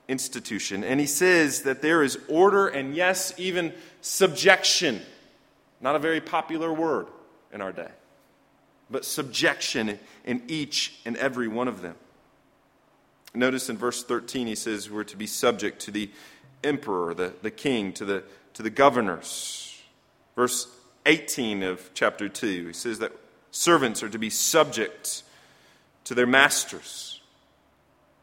institution. 0.09 0.85
And 0.85 1.01
he 1.01 1.07
says 1.07 1.63
that 1.63 1.83
there 1.83 2.03
is 2.03 2.19
order 2.29 2.69
and, 2.69 2.95
yes, 2.95 3.33
even 3.37 3.73
subjection. 4.01 5.01
Not 5.81 5.97
a 5.97 5.99
very 5.99 6.21
popular 6.21 6.73
word 6.73 7.07
in 7.53 7.61
our 7.61 7.73
day, 7.73 7.91
but 8.91 9.05
subjection 9.05 9.99
in 10.25 10.43
each 10.49 11.01
and 11.05 11.17
every 11.17 11.49
one 11.49 11.69
of 11.69 11.83
them. 11.83 11.97
Notice 13.35 13.71
in 13.71 13.79
verse 13.79 14.05
13, 14.05 14.47
he 14.47 14.55
says 14.55 14.91
we're 14.91 15.05
to 15.05 15.17
be 15.17 15.27
subject 15.27 15.81
to 15.83 15.91
the 15.91 16.11
emperor, 16.63 17.15
the, 17.15 17.33
the 17.43 17.51
king, 17.51 17.93
to 17.95 18.05
the, 18.05 18.25
to 18.55 18.63
the 18.63 18.71
governors. 18.71 19.81
Verse 20.37 20.69
18 21.07 21.63
of 21.63 21.91
chapter 21.95 22.29
2, 22.29 22.67
he 22.69 22.73
says 22.73 22.99
that 22.99 23.13
servants 23.51 24.03
are 24.03 24.09
to 24.09 24.19
be 24.19 24.31
subject 24.31 25.23
to 26.05 26.15
their 26.15 26.27
masters. 26.27 27.21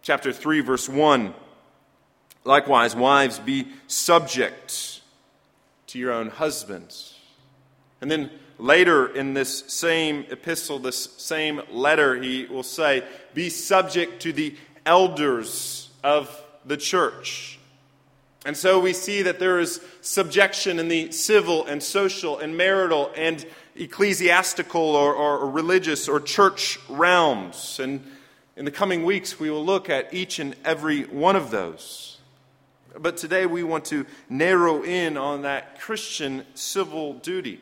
Chapter 0.02 0.32
3, 0.32 0.62
verse 0.62 0.90
1 0.90 1.34
Likewise, 2.46 2.96
wives, 2.96 3.38
be 3.38 3.68
subject 3.88 5.02
to 5.88 6.00
your 6.00 6.12
own 6.12 6.30
husbands. 6.30 7.14
And 8.02 8.10
then 8.10 8.32
later 8.58 9.08
in 9.08 9.34
this 9.34 9.66
same 9.68 10.26
epistle, 10.30 10.80
this 10.80 11.12
same 11.18 11.62
letter, 11.70 12.22
he 12.22 12.46
will 12.46 12.64
say, 12.64 13.04
Be 13.34 13.50
subject 13.50 14.22
to 14.24 14.34
the 14.34 14.56
elders 14.86 15.90
of 16.04 16.44
the 16.66 16.78
church. 16.78 17.60
And 18.46 18.56
so 18.56 18.80
we 18.80 18.94
see 18.94 19.24
that 19.24 19.40
there 19.40 19.60
is 19.60 19.82
subjection 20.02 20.80
in 20.80 20.88
the 20.88 21.12
civil 21.12 21.66
and 21.66 21.84
social 21.84 22.40
and 22.40 22.56
marital 22.56 23.12
and 23.16 23.46
ecclesiastical 23.80 24.82
or, 24.82 25.14
or, 25.16 25.40
or 25.40 25.50
religious 25.50 26.08
or 26.08 26.20
church 26.20 26.78
realms. 26.90 27.80
And 27.80 28.06
in 28.56 28.66
the 28.66 28.72
coming 28.72 29.06
weeks, 29.06 29.40
we 29.40 29.50
will 29.50 29.66
look 29.66 29.90
at 29.90 30.14
each 30.14 30.38
and 30.38 30.56
every 30.66 31.04
one 31.04 31.36
of 31.36 31.50
those. 31.50 32.18
But 32.98 33.18
today 33.18 33.46
we 33.46 33.64
want 33.64 33.86
to 33.86 34.06
narrow 34.30 34.84
in 34.84 35.18
on 35.18 35.44
that 35.44 35.80
Christian 35.80 36.46
civil 36.56 37.14
duty. 37.14 37.62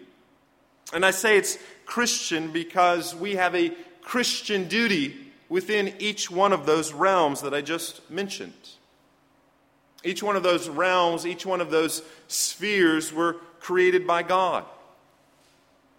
And 0.93 1.05
I 1.05 1.11
say 1.11 1.37
it's 1.37 1.57
Christian 1.85 2.51
because 2.51 3.13
we 3.13 3.35
have 3.35 3.53
a 3.55 3.71
Christian 4.01 4.67
duty 4.67 5.15
within 5.49 5.93
each 5.99 6.31
one 6.31 6.53
of 6.53 6.65
those 6.65 6.93
realms 6.93 7.41
that 7.41 7.53
I 7.53 7.61
just 7.61 8.09
mentioned. 8.09 8.53
Each 10.03 10.23
one 10.23 10.35
of 10.35 10.43
those 10.43 10.69
realms, 10.69 11.25
each 11.25 11.45
one 11.45 11.61
of 11.61 11.69
those 11.69 12.01
spheres 12.27 13.11
were 13.11 13.33
created 13.59 14.07
by 14.07 14.23
God. 14.23 14.65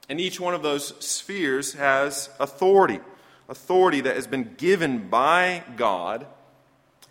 And 0.09 0.21
each 0.21 0.41
one 0.41 0.55
of 0.55 0.63
those 0.63 0.95
spheres 1.05 1.75
has 1.75 2.31
authority, 2.41 3.01
authority 3.49 4.01
that 4.03 4.17
has 4.17 4.27
been 4.27 4.55
given 4.57 5.09
by 5.09 5.63
God 5.77 6.27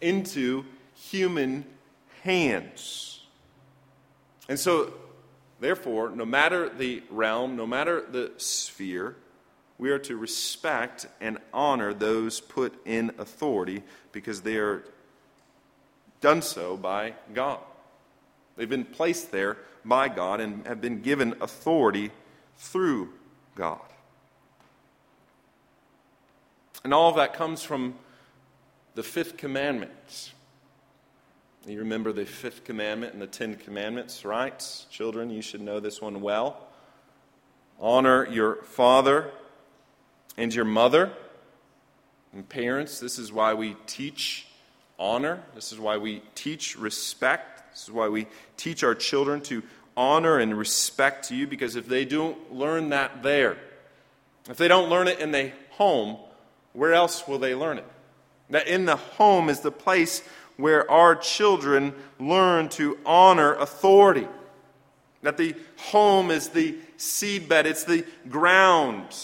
into 0.02 0.66
human 0.96 1.66
hands. 2.24 3.22
And 4.50 4.60
so, 4.60 4.94
therefore, 5.60 6.10
no 6.10 6.26
matter 6.26 6.70
the 6.70 7.04
realm, 7.10 7.56
no 7.56 7.68
matter 7.68 8.02
the 8.02 8.32
sphere, 8.38 9.16
we 9.78 9.92
are 9.92 10.00
to 10.00 10.18
respect 10.18 11.06
and 11.22 11.38
honor 11.54 11.94
those 11.94 12.40
put 12.40 12.74
in 12.86 13.12
authority 13.20 13.84
because 14.12 14.42
they 14.42 14.58
are 14.58 14.84
done 16.20 16.42
so 16.42 16.76
by 16.78 17.14
God. 17.34 17.60
They've 18.56 18.68
been 18.68 18.86
placed 18.86 19.32
there 19.32 19.58
by 19.86 20.10
God 20.10 20.42
and 20.42 20.66
have 20.66 20.82
been 20.82 21.02
given 21.02 21.36
authority 21.42 22.12
through 22.58 23.10
God. 23.56 23.82
And 26.84 26.94
all 26.94 27.10
of 27.10 27.16
that 27.16 27.34
comes 27.34 27.64
from 27.64 27.96
the 28.96 29.04
fifth 29.04 29.38
commandment. 29.38 30.32
You 31.66 31.80
remember 31.80 32.14
the 32.14 32.26
fifth 32.26 32.64
commandment 32.64 33.12
and 33.14 33.22
the 33.22 33.28
Ten 33.28 33.56
Commandments, 33.56 34.24
right? 34.24 34.86
Children, 34.90 35.30
you 35.30 35.42
should 35.42 35.60
know 35.60 35.82
this 35.82 36.02
one 36.02 36.22
well. 36.22 36.66
Honor 37.80 38.26
your 38.28 38.64
father 38.64 39.32
and 40.38 40.54
your 40.54 40.66
mother. 40.66 41.12
And 42.32 42.48
parents, 42.48 43.00
this 43.00 43.20
is 43.20 43.34
why 43.34 43.54
we 43.54 43.76
teach 43.86 44.48
honor. 44.98 45.44
This 45.56 45.74
is 45.74 45.80
why 45.80 45.98
we 45.98 46.22
teach 46.36 46.78
respect. 46.78 47.74
This 47.74 47.84
is 47.84 47.92
why 47.92 48.08
we 48.08 48.28
teach 48.56 48.84
our 48.84 48.96
children 48.96 49.42
to 49.42 49.62
honor 49.98 50.38
and 50.38 50.58
respect 50.58 51.28
to 51.28 51.36
you, 51.36 51.48
because 51.48 51.76
if 51.76 51.88
they 51.88 52.06
don't 52.06 52.54
learn 52.54 52.90
that 52.90 53.24
there, 53.24 53.58
if 54.50 54.56
they 54.56 54.70
don't 54.70 54.90
learn 54.90 55.08
it 55.08 55.20
in 55.20 55.32
the 55.32 55.52
home, 55.72 56.18
where 56.72 56.94
else 56.94 57.28
will 57.28 57.40
they 57.40 57.56
learn 57.56 57.80
it? 57.80 57.86
That 58.50 58.68
in 58.68 58.86
the 58.86 58.96
home 58.96 59.50
is 59.50 59.60
the 59.60 59.72
place 59.72 60.22
where 60.56 60.90
our 60.90 61.16
children 61.16 61.94
learn 62.20 62.70
to 62.70 62.98
honor 63.06 63.56
authority. 63.56 64.28
That 65.24 65.38
the 65.38 65.56
home 65.78 66.32
is 66.32 66.50
the 66.50 66.78
seedbed, 66.98 67.66
it's 67.66 67.84
the 67.84 68.06
ground 68.30 69.16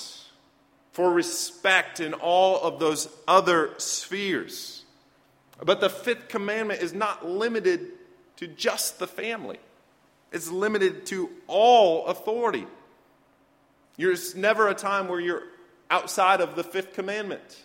for 0.92 1.12
respect 1.12 2.00
in 2.00 2.14
all 2.14 2.62
of 2.62 2.80
those 2.80 3.08
other 3.28 3.72
spheres. 3.78 4.84
But 5.64 5.80
the 5.80 5.90
fifth 5.90 6.28
commandment 6.28 6.82
is 6.82 6.94
not 6.94 7.28
limited 7.28 7.92
to 8.38 8.48
just 8.48 9.00
the 9.00 9.08
family, 9.08 9.60
it's 10.34 10.50
limited 10.52 11.06
to 11.06 11.30
all 11.48 12.08
authority. 12.08 12.66
There's 13.98 14.36
never 14.36 14.68
a 14.68 14.74
time 14.74 15.08
where 15.08 15.20
you're 15.20 15.44
outside 15.92 16.42
of 16.42 16.56
the 16.56 16.64
fifth 16.64 16.94
commandment. 16.94 17.64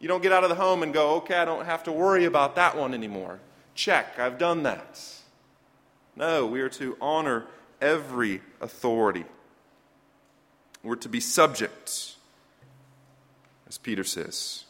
You 0.00 0.08
don't 0.08 0.22
get 0.22 0.32
out 0.32 0.42
of 0.42 0.48
the 0.48 0.56
home 0.56 0.82
and 0.82 0.92
go, 0.92 1.16
okay, 1.16 1.36
I 1.36 1.44
don't 1.44 1.66
have 1.66 1.84
to 1.84 1.92
worry 1.92 2.24
about 2.24 2.56
that 2.56 2.76
one 2.76 2.94
anymore. 2.94 3.38
Check, 3.74 4.18
I've 4.18 4.38
done 4.38 4.64
that. 4.64 5.00
No, 6.16 6.46
we 6.46 6.60
are 6.62 6.68
to 6.70 6.96
honor 7.00 7.44
every 7.80 8.40
authority. 8.60 9.24
We're 10.82 10.96
to 10.96 11.08
be 11.08 11.20
subject, 11.20 12.16
as 13.68 13.78
Peter 13.78 14.04
says. 14.04 14.64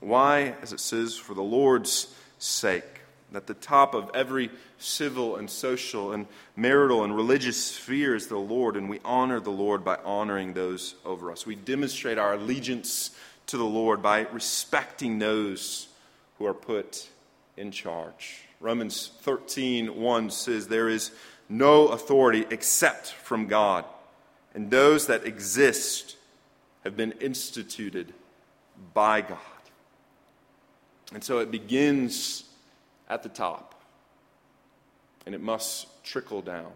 Why? 0.00 0.54
As 0.60 0.72
it 0.72 0.80
says, 0.80 1.16
for 1.16 1.34
the 1.34 1.42
Lord's 1.42 2.14
sake. 2.38 3.03
At 3.36 3.46
the 3.46 3.54
top 3.54 3.94
of 3.94 4.10
every 4.14 4.50
civil 4.78 5.36
and 5.36 5.48
social 5.48 6.12
and 6.12 6.26
marital 6.56 7.04
and 7.04 7.14
religious 7.14 7.62
sphere 7.62 8.14
is 8.14 8.26
the 8.28 8.38
Lord, 8.38 8.76
and 8.76 8.88
we 8.88 9.00
honor 9.04 9.40
the 9.40 9.50
Lord 9.50 9.84
by 9.84 9.96
honoring 10.04 10.54
those 10.54 10.94
over 11.04 11.30
us. 11.32 11.46
We 11.46 11.54
demonstrate 11.54 12.18
our 12.18 12.34
allegiance 12.34 13.10
to 13.46 13.56
the 13.56 13.64
Lord 13.64 14.02
by 14.02 14.20
respecting 14.20 15.18
those 15.18 15.88
who 16.38 16.46
are 16.46 16.54
put 16.54 17.08
in 17.56 17.70
charge. 17.70 18.42
Romans 18.60 19.10
13 19.20 20.00
1 20.00 20.30
says, 20.30 20.68
There 20.68 20.88
is 20.88 21.10
no 21.48 21.88
authority 21.88 22.46
except 22.50 23.08
from 23.08 23.46
God, 23.46 23.84
and 24.54 24.70
those 24.70 25.06
that 25.08 25.26
exist 25.26 26.16
have 26.84 26.96
been 26.96 27.12
instituted 27.12 28.12
by 28.92 29.20
God. 29.20 29.38
And 31.12 31.22
so 31.22 31.38
it 31.38 31.50
begins 31.50 32.44
at 33.08 33.22
the 33.22 33.28
top, 33.28 33.74
and 35.26 35.34
it 35.34 35.40
must 35.40 36.04
trickle 36.04 36.42
down. 36.42 36.70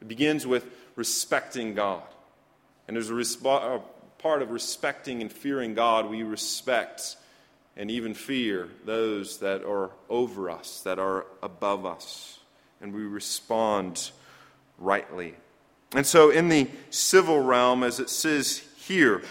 It 0.00 0.08
begins 0.08 0.46
with 0.46 0.66
respecting 0.96 1.74
God. 1.74 2.02
And 2.88 2.96
as 2.96 3.10
a, 3.10 3.12
resp- 3.12 3.44
a 3.44 3.80
part 4.18 4.42
of 4.42 4.50
respecting 4.50 5.20
and 5.20 5.32
fearing 5.32 5.74
God, 5.74 6.10
we 6.10 6.22
respect 6.22 7.16
and 7.76 7.90
even 7.90 8.14
fear 8.14 8.68
those 8.84 9.38
that 9.38 9.64
are 9.64 9.90
over 10.10 10.50
us, 10.50 10.82
that 10.82 10.98
are 10.98 11.26
above 11.42 11.86
us, 11.86 12.38
and 12.80 12.92
we 12.92 13.02
respond 13.02 14.10
rightly. 14.78 15.34
And 15.94 16.06
so, 16.06 16.30
in 16.30 16.48
the 16.48 16.68
civil 16.90 17.40
realm, 17.40 17.82
as 17.82 18.00
it 18.00 18.10
says 18.10 18.62
here, 18.76 19.22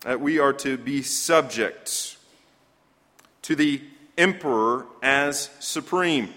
that 0.00 0.20
we 0.20 0.38
are 0.38 0.52
to 0.54 0.76
be 0.76 1.02
subject 1.02 2.16
to 3.42 3.56
the 3.56 3.82
emperor 4.16 4.86
as 5.02 5.50
supreme. 5.60 6.32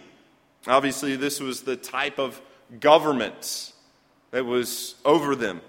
Obviously, 0.67 1.15
this 1.15 1.39
was 1.39 1.61
the 1.61 1.75
type 1.75 2.19
of 2.19 2.41
government 2.79 3.73
that 4.31 4.45
was 4.45 4.95
over 5.05 5.35
them 5.35 5.61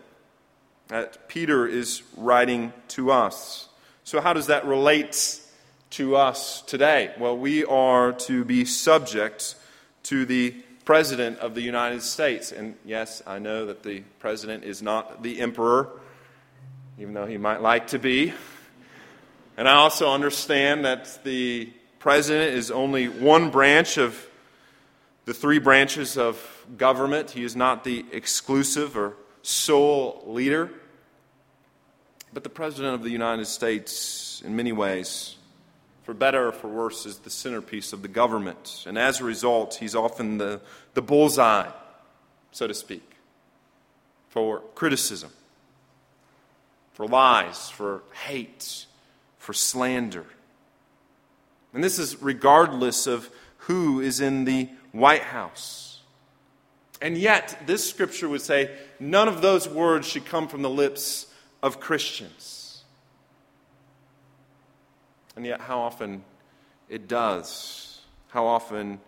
that 0.88 1.28
Peter 1.28 1.66
is 1.66 2.02
writing 2.16 2.72
to 2.88 3.10
us. 3.10 3.68
So, 4.04 4.20
how 4.20 4.32
does 4.32 4.46
that 4.46 4.64
relate 4.66 5.40
to 5.90 6.16
us 6.16 6.62
today? 6.62 7.12
Well, 7.18 7.36
we 7.36 7.64
are 7.64 8.12
to 8.12 8.44
be 8.44 8.64
subject 8.64 9.56
to 10.04 10.24
the 10.24 10.52
President 10.84 11.38
of 11.40 11.54
the 11.56 11.60
United 11.60 12.02
States. 12.02 12.52
And 12.52 12.76
yes, 12.84 13.20
I 13.26 13.40
know 13.40 13.66
that 13.66 13.82
the 13.82 14.00
President 14.20 14.62
is 14.62 14.80
not 14.80 15.22
the 15.24 15.40
Emperor, 15.40 15.90
even 16.98 17.12
though 17.12 17.26
he 17.26 17.38
might 17.38 17.60
like 17.60 17.88
to 17.88 17.98
be. 17.98 18.32
And 19.56 19.68
I 19.68 19.74
also 19.74 20.12
understand 20.12 20.84
that 20.84 21.24
the 21.24 21.72
President 22.06 22.54
is 22.54 22.70
only 22.70 23.08
one 23.08 23.50
branch 23.50 23.98
of 23.98 24.30
the 25.24 25.34
three 25.34 25.58
branches 25.58 26.16
of 26.16 26.64
government. 26.78 27.32
He 27.32 27.42
is 27.42 27.56
not 27.56 27.82
the 27.82 28.06
exclusive 28.12 28.96
or 28.96 29.16
sole 29.42 30.22
leader. 30.24 30.70
But 32.32 32.44
the 32.44 32.48
President 32.48 32.94
of 32.94 33.02
the 33.02 33.10
United 33.10 33.46
States, 33.46 34.40
in 34.46 34.54
many 34.54 34.70
ways, 34.70 35.34
for 36.04 36.14
better 36.14 36.46
or 36.46 36.52
for 36.52 36.68
worse, 36.68 37.06
is 37.06 37.18
the 37.18 37.28
centerpiece 37.28 37.92
of 37.92 38.02
the 38.02 38.08
government. 38.08 38.84
And 38.86 38.96
as 38.96 39.20
a 39.20 39.24
result, 39.24 39.74
he's 39.74 39.96
often 39.96 40.38
the, 40.38 40.60
the 40.94 41.02
bullseye, 41.02 41.72
so 42.52 42.68
to 42.68 42.74
speak, 42.74 43.16
for 44.28 44.60
criticism, 44.76 45.32
for 46.92 47.08
lies, 47.08 47.68
for 47.68 48.04
hate, 48.26 48.86
for 49.38 49.52
slander. 49.52 50.26
And 51.76 51.84
this 51.84 51.98
is 51.98 52.22
regardless 52.22 53.06
of 53.06 53.28
who 53.58 54.00
is 54.00 54.22
in 54.22 54.46
the 54.46 54.70
White 54.92 55.20
House. 55.20 56.00
And 57.02 57.18
yet, 57.18 57.64
this 57.66 57.86
scripture 57.86 58.30
would 58.30 58.40
say 58.40 58.70
none 58.98 59.28
of 59.28 59.42
those 59.42 59.68
words 59.68 60.08
should 60.08 60.24
come 60.24 60.48
from 60.48 60.62
the 60.62 60.70
lips 60.70 61.26
of 61.62 61.78
Christians. 61.78 62.82
And 65.36 65.44
yet, 65.44 65.60
how 65.60 65.80
often 65.80 66.24
it 66.88 67.08
does. 67.08 68.00
How 68.28 68.46
often 68.46 68.98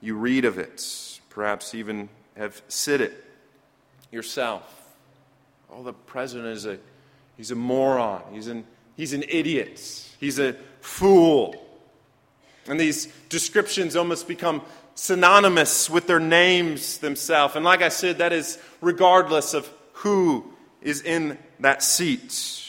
you 0.00 0.16
read 0.16 0.44
of 0.44 0.58
it, 0.58 1.20
perhaps 1.30 1.76
even 1.76 2.08
have 2.36 2.60
said 2.66 3.02
it 3.02 3.24
yourself. 4.10 4.96
Oh, 5.70 5.84
the 5.84 5.92
president 5.92 6.48
is 6.48 6.66
a 6.66 6.80
he's 7.36 7.52
a 7.52 7.54
moron. 7.54 8.24
He's 8.32 8.48
an 8.48 8.64
he's 8.96 9.12
an 9.12 9.22
idiot. 9.28 10.10
He's 10.18 10.40
a 10.40 10.56
fool. 10.80 11.63
And 12.66 12.80
these 12.80 13.06
descriptions 13.28 13.96
almost 13.96 14.26
become 14.26 14.62
synonymous 14.94 15.90
with 15.90 16.06
their 16.06 16.20
names 16.20 16.98
themselves. 16.98 17.56
And 17.56 17.64
like 17.64 17.82
I 17.82 17.88
said, 17.88 18.18
that 18.18 18.32
is 18.32 18.58
regardless 18.80 19.54
of 19.54 19.70
who 19.92 20.52
is 20.80 21.02
in 21.02 21.38
that 21.60 21.82
seat. 21.82 22.62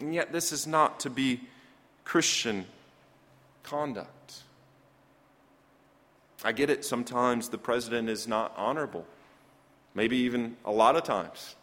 And 0.00 0.14
yet, 0.14 0.32
this 0.32 0.52
is 0.52 0.66
not 0.66 1.00
to 1.00 1.10
be 1.10 1.40
Christian 2.04 2.66
conduct. 3.62 4.42
I 6.42 6.52
get 6.52 6.70
it, 6.70 6.84
sometimes 6.84 7.50
the 7.50 7.58
president 7.58 8.08
is 8.08 8.26
not 8.26 8.54
honorable, 8.56 9.06
maybe 9.94 10.16
even 10.18 10.56
a 10.64 10.72
lot 10.72 10.96
of 10.96 11.04
times. 11.04 11.54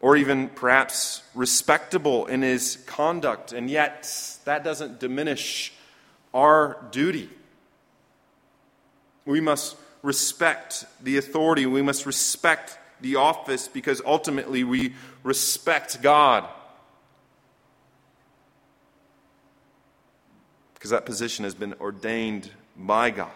Or 0.00 0.16
even 0.16 0.48
perhaps 0.48 1.22
respectable 1.34 2.26
in 2.26 2.42
his 2.42 2.76
conduct, 2.86 3.52
and 3.52 3.68
yet 3.68 4.38
that 4.44 4.62
doesn't 4.62 5.00
diminish 5.00 5.72
our 6.32 6.78
duty. 6.92 7.28
We 9.24 9.40
must 9.40 9.76
respect 10.02 10.84
the 11.02 11.16
authority, 11.16 11.66
we 11.66 11.82
must 11.82 12.06
respect 12.06 12.78
the 13.00 13.16
office 13.16 13.66
because 13.66 14.00
ultimately 14.04 14.64
we 14.64 14.94
respect 15.22 16.00
God. 16.02 16.48
Because 20.74 20.90
that 20.90 21.06
position 21.06 21.44
has 21.44 21.54
been 21.54 21.74
ordained 21.80 22.50
by 22.76 23.10
God. 23.10 23.30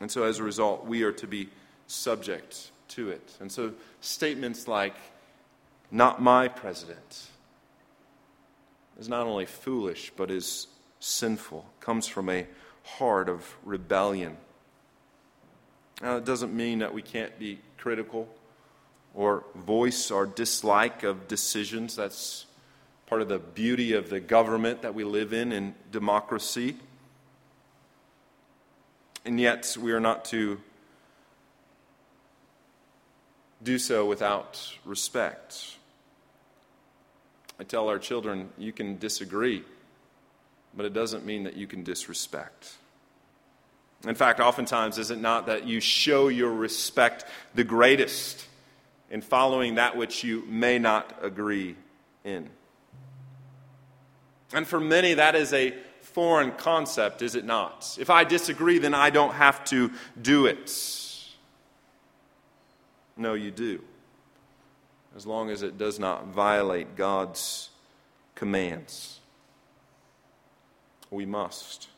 And 0.00 0.10
so 0.10 0.24
as 0.24 0.38
a 0.38 0.42
result, 0.42 0.84
we 0.84 1.04
are 1.04 1.12
to 1.12 1.26
be 1.26 1.48
subject 1.86 2.71
to 2.94 3.10
it. 3.10 3.36
And 3.40 3.50
so 3.50 3.72
statements 4.00 4.68
like, 4.68 4.94
not 5.90 6.22
my 6.22 6.48
president, 6.48 7.26
is 8.98 9.08
not 9.08 9.26
only 9.26 9.46
foolish, 9.46 10.12
but 10.16 10.30
is 10.30 10.66
sinful, 11.00 11.66
comes 11.80 12.06
from 12.06 12.28
a 12.28 12.46
heart 12.84 13.28
of 13.28 13.56
rebellion. 13.64 14.36
Now, 16.00 16.16
it 16.16 16.24
doesn't 16.24 16.54
mean 16.54 16.80
that 16.80 16.92
we 16.92 17.02
can't 17.02 17.38
be 17.38 17.60
critical 17.78 18.28
or 19.14 19.44
voice 19.54 20.10
our 20.10 20.26
dislike 20.26 21.02
of 21.02 21.28
decisions. 21.28 21.96
That's 21.96 22.46
part 23.06 23.22
of 23.22 23.28
the 23.28 23.38
beauty 23.38 23.92
of 23.92 24.08
the 24.08 24.20
government 24.20 24.82
that 24.82 24.94
we 24.94 25.04
live 25.04 25.32
in 25.32 25.52
in 25.52 25.74
democracy. 25.90 26.76
And 29.24 29.38
yet, 29.38 29.76
we 29.80 29.92
are 29.92 30.00
not 30.00 30.24
to 30.26 30.60
do 33.62 33.78
so 33.78 34.06
without 34.06 34.76
respect. 34.84 35.76
I 37.58 37.64
tell 37.64 37.88
our 37.88 37.98
children, 37.98 38.50
you 38.58 38.72
can 38.72 38.98
disagree, 38.98 39.62
but 40.74 40.86
it 40.86 40.92
doesn't 40.92 41.24
mean 41.24 41.44
that 41.44 41.56
you 41.56 41.66
can 41.66 41.84
disrespect. 41.84 42.74
In 44.06 44.16
fact, 44.16 44.40
oftentimes, 44.40 44.98
is 44.98 45.10
it 45.10 45.20
not 45.20 45.46
that 45.46 45.66
you 45.66 45.80
show 45.80 46.28
your 46.28 46.52
respect 46.52 47.24
the 47.54 47.62
greatest 47.62 48.46
in 49.10 49.20
following 49.20 49.76
that 49.76 49.96
which 49.96 50.24
you 50.24 50.44
may 50.48 50.78
not 50.78 51.18
agree 51.22 51.76
in? 52.24 52.48
And 54.52 54.66
for 54.66 54.80
many, 54.80 55.14
that 55.14 55.36
is 55.36 55.52
a 55.52 55.72
foreign 56.00 56.50
concept, 56.52 57.22
is 57.22 57.36
it 57.36 57.44
not? 57.44 57.96
If 57.98 58.10
I 58.10 58.24
disagree, 58.24 58.78
then 58.78 58.92
I 58.92 59.10
don't 59.10 59.34
have 59.34 59.64
to 59.66 59.92
do 60.20 60.46
it. 60.46 60.68
No, 63.16 63.34
you 63.34 63.50
do. 63.50 63.82
As 65.14 65.26
long 65.26 65.50
as 65.50 65.62
it 65.62 65.76
does 65.76 65.98
not 65.98 66.28
violate 66.28 66.96
God's 66.96 67.70
commands. 68.34 69.20
We 71.10 71.26
must. 71.26 71.88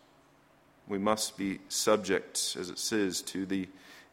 We 0.89 0.99
must 0.99 1.39
be 1.39 1.61
subject, 1.69 2.57
as 2.59 2.69
it 2.69 2.79
says, 2.79 3.23
to 3.23 3.47
the 3.47 3.69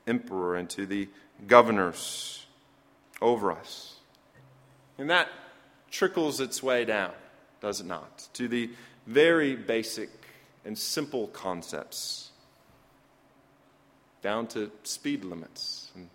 emperor 0.07 0.55
and 0.55 0.69
to 0.69 0.85
the 0.85 1.09
governors 1.47 2.45
over 3.21 3.51
us. 3.51 3.95
And 4.97 5.09
that 5.09 5.27
trickles 5.89 6.39
its 6.39 6.61
way 6.61 6.85
down, 6.85 7.11
does 7.59 7.81
it 7.81 7.85
not, 7.85 8.29
to 8.33 8.47
the 8.47 8.69
very 9.07 9.55
basic 9.55 10.09
and 10.63 10.77
simple 10.77 11.27
concepts, 11.27 12.29
down 14.21 14.47
to 14.47 14.71
speed 14.83 15.25
limits 15.25 15.91
and 15.95 16.09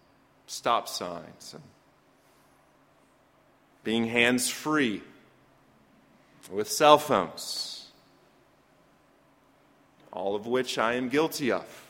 stop 0.47 0.89
signs 0.89 1.55
and 1.55 1.63
being 3.85 4.07
hands 4.07 4.49
free 4.49 5.03
with 6.51 6.71
cell 6.71 6.99
phones 6.99 7.77
all 10.17 10.35
of 10.35 10.47
which 10.47 10.79
I 10.79 10.95
am 10.95 11.11
guilty 11.11 11.53
of. 11.53 11.87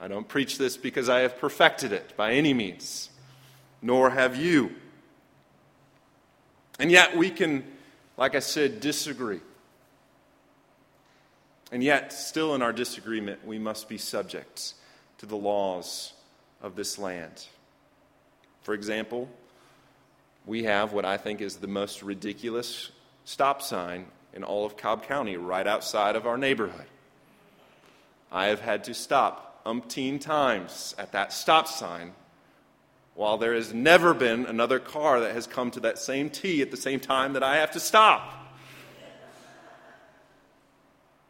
I 0.00 0.06
don't 0.06 0.28
preach 0.28 0.58
this 0.58 0.76
because 0.76 1.08
I 1.08 1.20
have 1.20 1.38
perfected 1.38 1.92
it 1.92 2.16
by 2.16 2.32
any 2.32 2.54
means, 2.54 3.10
nor 3.82 4.10
have 4.10 4.36
you. 4.36 4.70
And 6.78 6.90
yet 6.90 7.16
we 7.16 7.30
can, 7.30 7.64
like 8.16 8.36
I 8.36 8.38
said, 8.38 8.80
disagree. 8.80 9.40
And 11.72 11.82
yet, 11.82 12.12
still 12.12 12.54
in 12.54 12.62
our 12.62 12.72
disagreement, 12.72 13.44
we 13.44 13.58
must 13.58 13.88
be 13.88 13.98
subject 13.98 14.74
to 15.18 15.26
the 15.26 15.36
laws 15.36 16.12
of 16.62 16.76
this 16.76 16.96
land. 16.96 17.46
For 18.64 18.72
example, 18.72 19.28
we 20.46 20.64
have 20.64 20.92
what 20.92 21.04
I 21.04 21.18
think 21.18 21.40
is 21.40 21.56
the 21.56 21.66
most 21.66 22.02
ridiculous 22.02 22.90
stop 23.24 23.60
sign 23.60 24.06
in 24.32 24.42
all 24.42 24.64
of 24.64 24.76
Cobb 24.76 25.04
County 25.04 25.36
right 25.36 25.66
outside 25.66 26.16
of 26.16 26.26
our 26.26 26.38
neighborhood. 26.38 26.86
I 28.32 28.46
have 28.46 28.60
had 28.60 28.84
to 28.84 28.94
stop 28.94 29.62
umpteen 29.64 30.18
times 30.18 30.94
at 30.98 31.12
that 31.12 31.32
stop 31.32 31.68
sign 31.68 32.12
while 33.14 33.36
there 33.36 33.54
has 33.54 33.72
never 33.72 34.12
been 34.14 34.46
another 34.46 34.78
car 34.78 35.20
that 35.20 35.34
has 35.34 35.46
come 35.46 35.70
to 35.70 35.80
that 35.80 35.98
same 35.98 36.30
T 36.30 36.62
at 36.62 36.70
the 36.70 36.76
same 36.76 37.00
time 37.00 37.34
that 37.34 37.42
I 37.42 37.56
have 37.56 37.70
to 37.72 37.80
stop. 37.80 38.32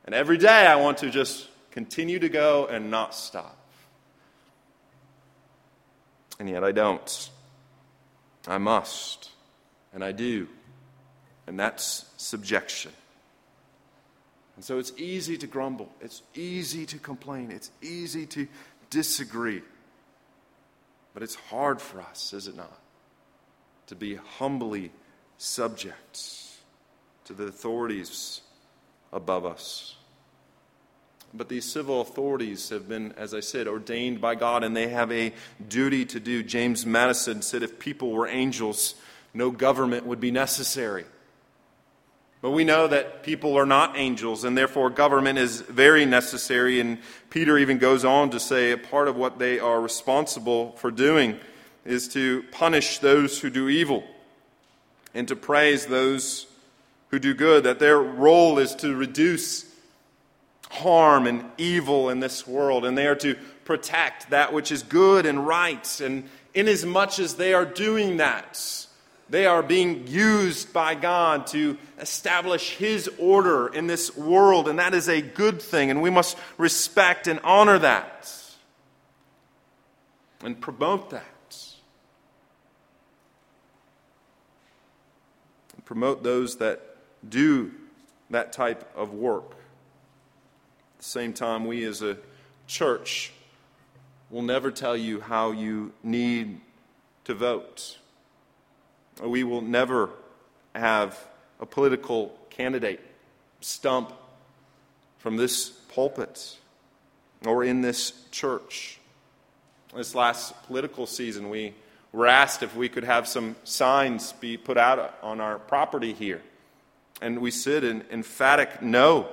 And 0.05 0.15
every 0.15 0.39
day 0.39 0.67
I 0.67 0.77
want 0.77 0.99
to 0.99 1.11
just 1.11 1.49
continue 1.73 2.21
to 2.21 2.29
go 2.29 2.67
and 2.67 2.93
not 2.93 3.13
stop. 3.13 3.59
And 6.45 6.51
yet 6.51 6.63
I 6.63 6.73
don't. 6.73 7.31
I 8.47 8.59
must. 8.59 9.31
And 9.95 10.05
I 10.05 10.13
do. 10.13 10.47
And 11.47 11.59
that's 11.59 12.05
subjection. 12.19 12.93
And 14.57 14.63
so 14.63 14.79
it's 14.79 14.93
easy 14.99 15.39
to 15.39 15.47
grumble. 15.47 15.91
It's 16.03 16.21
easy 16.35 16.85
to 16.85 16.99
complain. 16.99 17.51
It's 17.51 17.71
easy 17.81 18.27
to 18.27 18.47
disagree. 18.91 19.63
But 21.15 21.23
it's 21.23 21.35
hard 21.35 21.81
for 21.81 22.03
us, 22.03 22.35
is 22.35 22.47
it 22.47 22.57
not? 22.57 22.79
To 23.87 23.95
be 23.95 24.17
humbly 24.17 24.93
subject 25.39 26.21
to 27.25 27.33
the 27.33 27.45
authorities 27.45 28.43
above 29.15 29.47
us. 29.47 29.97
But 31.37 31.49
these 31.49 31.65
civil 31.65 32.01
authorities 32.01 32.69
have 32.69 32.89
been, 32.89 33.13
as 33.17 33.35
I 33.35 33.41
said, 33.41 33.67
ordained 33.67 34.21
by 34.21 34.37
God 34.37 34.63
and 34.63 34.77
they 34.77 34.89
have 34.89 35.11
a 35.11 35.33
duty 35.69 36.05
to 36.07 36.21
do. 36.21 36.45
James 36.45 36.87
Madison 36.87 37.43
said 37.43 37.65
if 37.65 37.81
people 37.81 38.13
were 38.13 38.29
angels, 38.29 38.95
no 39.35 39.51
government 39.51 40.07
would 40.07 40.21
be 40.21 40.31
necessary. 40.31 41.05
But 42.41 42.51
we 42.51 42.63
know 42.63 42.87
that 42.87 43.23
people 43.23 43.57
are 43.57 43.65
not 43.65 43.97
angels, 43.97 44.45
and 44.45 44.57
therefore 44.57 44.91
government 44.91 45.39
is 45.39 45.63
very 45.63 46.05
necessary. 46.05 46.79
And 46.79 46.99
Peter 47.31 47.57
even 47.57 47.79
goes 47.79 48.05
on 48.05 48.29
to 48.31 48.39
say 48.39 48.71
a 48.71 48.77
part 48.77 49.09
of 49.09 49.17
what 49.17 49.39
they 49.39 49.59
are 49.59 49.81
responsible 49.81 50.73
for 50.73 50.91
doing 50.91 51.41
is 51.87 52.07
to 52.09 52.43
punish 52.53 52.99
those 52.99 53.41
who 53.41 53.49
do 53.49 53.71
evil 53.71 54.05
and 55.15 55.27
to 55.29 55.37
praise 55.37 55.87
those 55.87 56.47
who 57.09 57.19
do 57.19 57.33
good, 57.33 57.65
that 57.65 57.79
their 57.79 57.99
role 57.99 58.59
is 58.59 58.75
to 58.75 58.95
reduce 58.95 59.74
harm 60.75 61.27
and 61.27 61.45
evil 61.57 62.11
in 62.11 62.21
this 62.21 62.47
world, 62.47 62.85
and 62.85 62.99
they 62.99 63.07
are 63.07 63.15
to 63.17 63.37
protect 63.65 64.31
that 64.31 64.53
which 64.53 64.71
is 64.73 64.83
good 64.83 65.25
and 65.25 65.47
right. 65.47 66.01
And 66.01 66.29
inasmuch 66.53 67.19
as 67.19 67.35
they 67.35 67.55
are 67.55 67.65
doing 67.65 68.19
that, 68.19 68.87
they 69.31 69.47
are 69.47 69.63
being 69.63 70.07
used 70.07 70.73
by 70.73 70.95
God 70.95 71.47
to 71.49 71.79
establish 71.99 72.77
His 72.77 73.09
order 73.19 73.69
in 73.69 73.87
this 73.87 74.17
world, 74.17 74.69
and 74.69 74.79
that 74.79 74.95
is 74.95 75.09
a 75.09 75.23
good 75.23 75.63
thing, 75.63 75.91
and 75.91 76.03
we 76.03 76.11
must 76.11 76.37
respect 76.59 77.27
and 77.27 77.41
honor 77.43 77.79
that 77.79 78.31
and 80.43 80.61
promote 80.61 81.11
that. 81.11 81.25
And 85.75 85.85
promote 85.85 86.23
those 86.23 86.59
that 86.59 86.81
do 87.27 87.73
that 88.31 88.53
type 88.53 88.91
of 88.95 89.15
work. 89.15 89.57
The 91.05 91.11
same 91.11 91.35
time, 91.35 91.67
we 91.67 91.85
as 91.85 92.01
a 92.01 92.17
church 92.67 93.31
will 94.31 94.41
never 94.41 94.71
tell 94.71 94.97
you 94.97 95.21
how 95.21 95.51
you 95.51 95.93
need 96.03 96.63
to 97.25 97.35
vote. 97.35 97.99
We 99.23 99.45
will 99.45 99.61
never 99.61 100.09
have 100.75 101.23
a 101.61 101.67
political 101.67 102.35
candidate 102.49 103.01
stump 103.61 104.15
from 105.19 105.37
this 105.37 105.69
pulpit 105.69 106.57
or 107.45 107.63
in 107.63 107.83
this 107.83 108.15
church. 108.31 108.99
This 109.95 110.15
last 110.15 110.55
political 110.67 111.07
season, 111.07 111.51
we 111.51 111.75
were 112.13 112.27
asked 112.27 112.63
if 112.63 112.75
we 112.75 112.89
could 112.89 113.05
have 113.05 113.29
some 113.29 113.57
signs 113.65 114.33
be 114.33 114.57
put 114.57 114.79
out 114.79 115.19
on 115.23 115.43
our 115.43 115.59
property 115.59 116.15
here. 116.15 116.41
And 117.21 117.41
we 117.41 117.51
said 117.51 117.85
an 117.85 118.05
emphatic 118.11 118.81
no, 118.81 119.29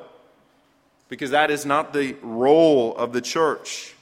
because 1.12 1.32
that 1.32 1.52
is 1.52 1.66
not 1.66 1.92
the 1.92 2.16
role 2.22 2.96
of 2.96 3.12
the 3.12 3.20
church. 3.20 3.94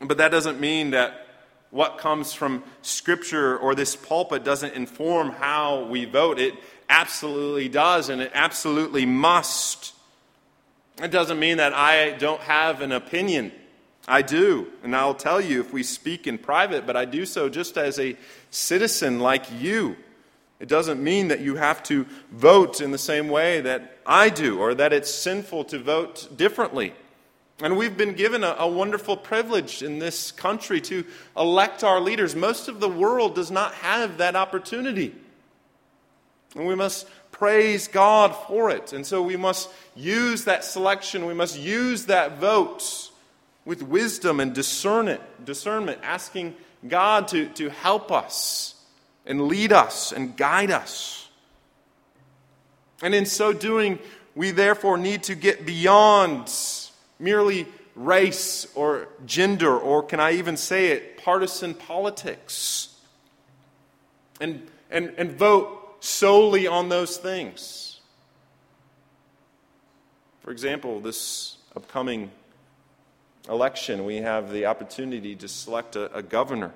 But 0.00 0.18
that 0.18 0.30
doesn't 0.30 0.60
mean 0.60 0.92
that 0.92 1.26
what 1.70 1.98
comes 1.98 2.32
from 2.32 2.62
Scripture 2.82 3.58
or 3.58 3.74
this 3.74 3.96
pulpit 3.96 4.44
doesn't 4.44 4.74
inform 4.74 5.30
how 5.30 5.86
we 5.86 6.04
vote. 6.04 6.38
It 6.38 6.54
absolutely 6.88 7.68
does, 7.68 8.08
and 8.08 8.22
it 8.22 8.30
absolutely 8.34 9.04
must. 9.04 9.94
It 11.02 11.10
doesn't 11.10 11.40
mean 11.40 11.56
that 11.56 11.74
I 11.74 12.12
don't 12.12 12.40
have 12.42 12.80
an 12.80 12.92
opinion. 12.92 13.50
I 14.06 14.22
do, 14.22 14.68
and 14.84 14.94
I'll 14.94 15.12
tell 15.12 15.40
you 15.40 15.60
if 15.60 15.72
we 15.72 15.82
speak 15.82 16.28
in 16.28 16.38
private, 16.38 16.86
but 16.86 16.96
I 16.96 17.04
do 17.04 17.26
so 17.26 17.48
just 17.48 17.76
as 17.76 17.98
a 17.98 18.16
citizen 18.52 19.18
like 19.18 19.46
you. 19.58 19.96
It 20.60 20.68
doesn't 20.68 21.02
mean 21.02 21.28
that 21.28 21.40
you 21.40 21.56
have 21.56 21.82
to 21.84 22.06
vote 22.32 22.80
in 22.80 22.90
the 22.90 22.98
same 22.98 23.28
way 23.28 23.60
that 23.60 23.98
I 24.04 24.28
do, 24.28 24.58
or 24.58 24.74
that 24.74 24.92
it's 24.92 25.12
sinful 25.12 25.64
to 25.64 25.78
vote 25.78 26.28
differently. 26.36 26.94
And 27.60 27.76
we've 27.76 27.96
been 27.96 28.14
given 28.14 28.44
a, 28.44 28.54
a, 28.58 28.68
wonderful 28.68 29.16
privilege 29.16 29.82
in 29.82 29.98
this 29.98 30.30
country 30.30 30.80
to 30.82 31.04
elect 31.36 31.82
our 31.82 32.00
leaders. 32.00 32.36
Most 32.36 32.68
of 32.68 32.78
the 32.78 32.88
world 32.88 33.34
does 33.34 33.50
not 33.50 33.74
have 33.74 34.18
that 34.18 34.36
opportunity. 34.36 35.14
And 36.54 36.66
we 36.66 36.76
must 36.76 37.08
praise 37.32 37.88
God 37.88 38.34
for 38.46 38.70
it. 38.70 38.92
And 38.92 39.04
so 39.04 39.22
we 39.22 39.36
must 39.36 39.70
use 39.96 40.44
that 40.44 40.64
selection, 40.64 41.26
we 41.26 41.34
must 41.34 41.58
use 41.58 42.06
that 42.06 42.38
vote 42.38 43.10
with 43.64 43.82
wisdom 43.82 44.40
and 44.40 44.54
discernment, 44.54 45.20
discernment 45.44 46.00
asking 46.02 46.54
God 46.86 47.28
to, 47.28 47.48
to 47.50 47.70
help 47.70 48.10
us 48.12 48.74
and 49.28 49.46
lead 49.46 49.72
us 49.72 50.10
and 50.10 50.36
guide 50.36 50.72
us. 50.72 51.28
And 53.00 53.14
in 53.14 53.26
so 53.26 53.52
doing, 53.52 54.00
we 54.34 54.50
therefore 54.50 54.98
need 54.98 55.22
to 55.24 55.36
get 55.36 55.64
beyond 55.64 56.52
merely 57.20 57.66
race 57.94 58.66
or 58.74 59.08
gender, 59.26 59.76
or 59.76 60.02
can 60.02 60.18
I 60.18 60.32
even 60.32 60.56
say 60.56 60.88
it, 60.88 61.18
partisan 61.18 61.74
politics, 61.74 62.96
and, 64.40 64.66
and, 64.90 65.12
and 65.18 65.32
vote 65.32 65.96
solely 66.00 66.66
on 66.66 66.88
those 66.88 67.16
things. 67.16 68.00
For 70.40 70.52
example, 70.52 71.00
this 71.00 71.56
upcoming 71.76 72.30
election, 73.48 74.04
we 74.04 74.16
have 74.16 74.52
the 74.52 74.66
opportunity 74.66 75.34
to 75.36 75.48
select 75.48 75.96
a, 75.96 76.14
a 76.16 76.22
governor. 76.22 76.72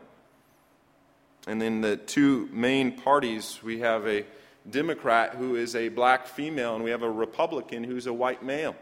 And 1.46 1.62
in 1.62 1.81
the 1.81 1.96
two 1.96 2.48
main 2.52 2.92
parties, 2.92 3.59
we 3.62 3.81
have 3.81 4.07
a 4.07 4.24
Democrat 4.68 5.35
who 5.35 5.57
is 5.57 5.74
a 5.74 5.88
black 5.88 6.26
female, 6.26 6.74
and 6.74 6.85
we 6.85 6.90
have 6.90 7.02
a 7.02 7.11
Republican 7.11 7.83
who's 7.83 8.07
a 8.07 8.12
white 8.12 8.42
male. 8.42 8.76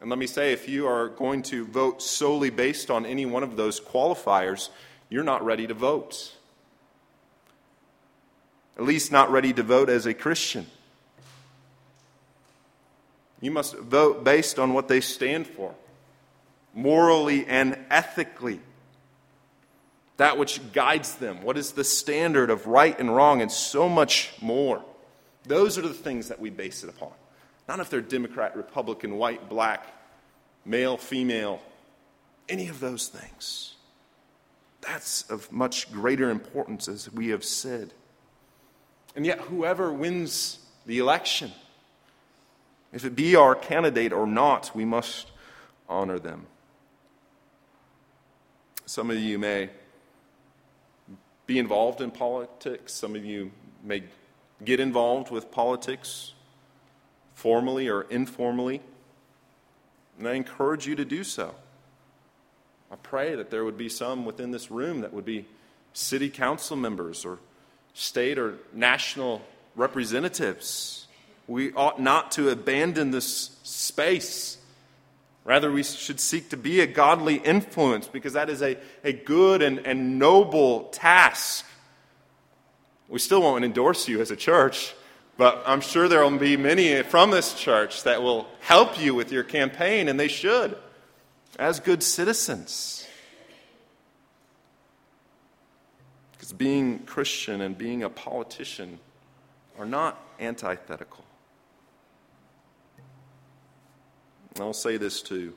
And 0.00 0.10
let 0.10 0.18
me 0.18 0.26
say, 0.26 0.52
if 0.52 0.68
you 0.68 0.86
are 0.86 1.08
going 1.08 1.42
to 1.44 1.64
vote 1.64 2.02
solely 2.02 2.50
based 2.50 2.90
on 2.90 3.06
any 3.06 3.26
one 3.26 3.42
of 3.42 3.56
those 3.56 3.80
qualifiers, 3.80 4.68
you're 5.08 5.24
not 5.24 5.44
ready 5.44 5.66
to 5.66 5.74
vote. 5.74 6.34
At 8.76 8.84
least, 8.84 9.10
not 9.10 9.30
ready 9.30 9.52
to 9.54 9.62
vote 9.62 9.88
as 9.88 10.06
a 10.06 10.14
Christian. 10.14 10.66
You 13.40 13.50
must 13.50 13.76
vote 13.76 14.22
based 14.22 14.58
on 14.58 14.74
what 14.74 14.88
they 14.88 15.00
stand 15.00 15.46
for, 15.46 15.74
morally 16.74 17.46
and 17.46 17.78
ethically. 17.90 18.60
That 20.16 20.38
which 20.38 20.60
guides 20.72 21.16
them. 21.16 21.42
What 21.42 21.58
is 21.58 21.72
the 21.72 21.84
standard 21.84 22.50
of 22.50 22.66
right 22.66 22.98
and 22.98 23.14
wrong, 23.14 23.42
and 23.42 23.52
so 23.52 23.88
much 23.88 24.32
more. 24.40 24.82
Those 25.44 25.78
are 25.78 25.82
the 25.82 25.94
things 25.94 26.28
that 26.28 26.40
we 26.40 26.50
base 26.50 26.82
it 26.82 26.90
upon. 26.90 27.12
Not 27.68 27.80
if 27.80 27.90
they're 27.90 28.00
Democrat, 28.00 28.56
Republican, 28.56 29.16
white, 29.16 29.48
black, 29.48 29.86
male, 30.64 30.96
female, 30.96 31.60
any 32.48 32.68
of 32.68 32.80
those 32.80 33.08
things. 33.08 33.74
That's 34.80 35.28
of 35.30 35.50
much 35.52 35.92
greater 35.92 36.30
importance, 36.30 36.88
as 36.88 37.12
we 37.12 37.28
have 37.28 37.44
said. 37.44 37.92
And 39.14 39.26
yet, 39.26 39.40
whoever 39.40 39.92
wins 39.92 40.60
the 40.86 40.98
election, 40.98 41.52
if 42.92 43.04
it 43.04 43.16
be 43.16 43.34
our 43.34 43.54
candidate 43.54 44.12
or 44.12 44.26
not, 44.26 44.70
we 44.74 44.84
must 44.84 45.30
honor 45.88 46.18
them. 46.18 46.46
Some 48.86 49.10
of 49.10 49.18
you 49.18 49.38
may 49.38 49.70
be 51.46 51.58
involved 51.58 52.00
in 52.00 52.10
politics, 52.10 52.92
some 52.92 53.14
of 53.14 53.24
you 53.24 53.52
may 53.82 54.02
get 54.64 54.80
involved 54.80 55.30
with 55.30 55.50
politics 55.50 56.32
formally 57.34 57.88
or 57.88 58.02
informally. 58.02 58.80
And 60.18 60.26
I 60.26 60.34
encourage 60.34 60.86
you 60.86 60.96
to 60.96 61.04
do 61.04 61.22
so. 61.22 61.54
I 62.90 62.96
pray 62.96 63.34
that 63.34 63.50
there 63.50 63.64
would 63.64 63.76
be 63.76 63.88
some 63.88 64.24
within 64.24 64.50
this 64.50 64.70
room 64.70 65.00
that 65.02 65.12
would 65.12 65.24
be 65.24 65.44
city 65.92 66.30
council 66.30 66.76
members 66.76 67.24
or 67.24 67.38
state 67.94 68.38
or 68.38 68.58
national 68.72 69.42
representatives. 69.74 71.06
We 71.46 71.72
ought 71.72 72.00
not 72.00 72.32
to 72.32 72.50
abandon 72.50 73.10
this 73.10 73.58
space. 73.62 74.58
Rather, 75.46 75.70
we 75.70 75.84
should 75.84 76.18
seek 76.18 76.48
to 76.48 76.56
be 76.56 76.80
a 76.80 76.88
godly 76.88 77.36
influence 77.36 78.08
because 78.08 78.32
that 78.32 78.50
is 78.50 78.62
a, 78.62 78.76
a 79.04 79.12
good 79.12 79.62
and, 79.62 79.78
and 79.86 80.18
noble 80.18 80.84
task. 80.88 81.64
We 83.08 83.20
still 83.20 83.42
won't 83.42 83.64
endorse 83.64 84.08
you 84.08 84.20
as 84.20 84.32
a 84.32 84.36
church, 84.36 84.92
but 85.36 85.62
I'm 85.64 85.80
sure 85.80 86.08
there 86.08 86.20
will 86.24 86.36
be 86.36 86.56
many 86.56 87.00
from 87.04 87.30
this 87.30 87.54
church 87.54 88.02
that 88.02 88.22
will 88.22 88.48
help 88.58 89.00
you 89.00 89.14
with 89.14 89.30
your 89.30 89.44
campaign, 89.44 90.08
and 90.08 90.18
they 90.18 90.26
should, 90.26 90.76
as 91.60 91.78
good 91.78 92.02
citizens. 92.02 93.06
Because 96.32 96.52
being 96.52 96.98
Christian 97.06 97.60
and 97.60 97.78
being 97.78 98.02
a 98.02 98.10
politician 98.10 98.98
are 99.78 99.86
not 99.86 100.20
antithetical. 100.40 101.25
I'll 104.60 104.72
say 104.72 104.96
this 104.96 105.22
too. 105.22 105.54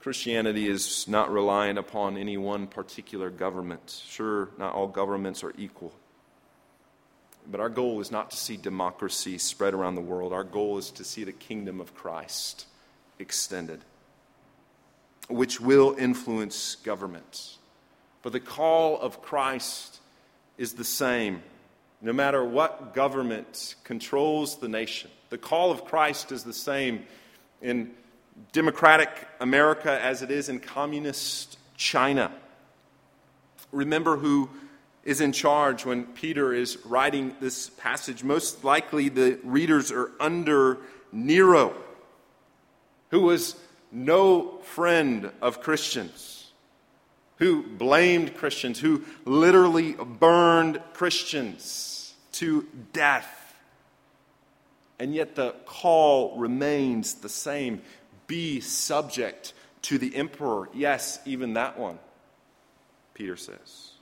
Christianity 0.00 0.68
is 0.68 1.08
not 1.08 1.30
reliant 1.30 1.78
upon 1.78 2.16
any 2.16 2.36
one 2.36 2.66
particular 2.66 3.30
government. 3.30 4.02
Sure, 4.06 4.48
not 4.56 4.74
all 4.74 4.86
governments 4.86 5.42
are 5.42 5.52
equal. 5.58 5.92
But 7.50 7.60
our 7.60 7.68
goal 7.68 8.00
is 8.00 8.10
not 8.10 8.30
to 8.30 8.36
see 8.36 8.56
democracy 8.56 9.38
spread 9.38 9.74
around 9.74 9.96
the 9.96 10.00
world. 10.00 10.32
Our 10.32 10.44
goal 10.44 10.78
is 10.78 10.90
to 10.92 11.04
see 11.04 11.24
the 11.24 11.32
kingdom 11.32 11.80
of 11.80 11.94
Christ 11.94 12.66
extended, 13.18 13.80
which 15.28 15.60
will 15.60 15.96
influence 15.98 16.76
governments. 16.76 17.58
But 18.22 18.32
the 18.32 18.40
call 18.40 19.00
of 19.00 19.22
Christ 19.22 20.00
is 20.56 20.74
the 20.74 20.84
same 20.84 21.42
no 22.00 22.12
matter 22.12 22.44
what 22.44 22.94
government 22.94 23.74
controls 23.82 24.58
the 24.58 24.68
nation. 24.68 25.10
The 25.30 25.38
call 25.38 25.70
of 25.70 25.84
Christ 25.84 26.32
is 26.32 26.44
the 26.44 26.52
same 26.52 27.04
in 27.60 27.90
democratic 28.52 29.10
America 29.40 30.00
as 30.00 30.22
it 30.22 30.30
is 30.30 30.48
in 30.48 30.60
communist 30.60 31.58
China. 31.76 32.32
Remember 33.72 34.16
who 34.16 34.48
is 35.04 35.20
in 35.20 35.32
charge 35.32 35.84
when 35.84 36.04
Peter 36.04 36.52
is 36.52 36.78
writing 36.84 37.34
this 37.40 37.70
passage. 37.70 38.22
Most 38.22 38.64
likely, 38.64 39.08
the 39.08 39.38
readers 39.42 39.90
are 39.90 40.12
under 40.20 40.78
Nero, 41.12 41.74
who 43.10 43.20
was 43.20 43.56
no 43.90 44.58
friend 44.58 45.30
of 45.40 45.60
Christians, 45.60 46.52
who 47.36 47.62
blamed 47.62 48.36
Christians, 48.36 48.80
who 48.80 49.02
literally 49.24 49.92
burned 49.92 50.80
Christians 50.92 52.14
to 52.32 52.66
death. 52.92 53.37
And 54.98 55.14
yet, 55.14 55.36
the 55.36 55.54
call 55.64 56.36
remains 56.38 57.14
the 57.14 57.28
same 57.28 57.82
be 58.26 58.60
subject 58.60 59.54
to 59.82 59.98
the 59.98 60.14
emperor. 60.14 60.68
Yes, 60.74 61.18
even 61.24 61.54
that 61.54 61.78
one, 61.78 61.98
Peter 63.14 63.36
says. 63.36 63.92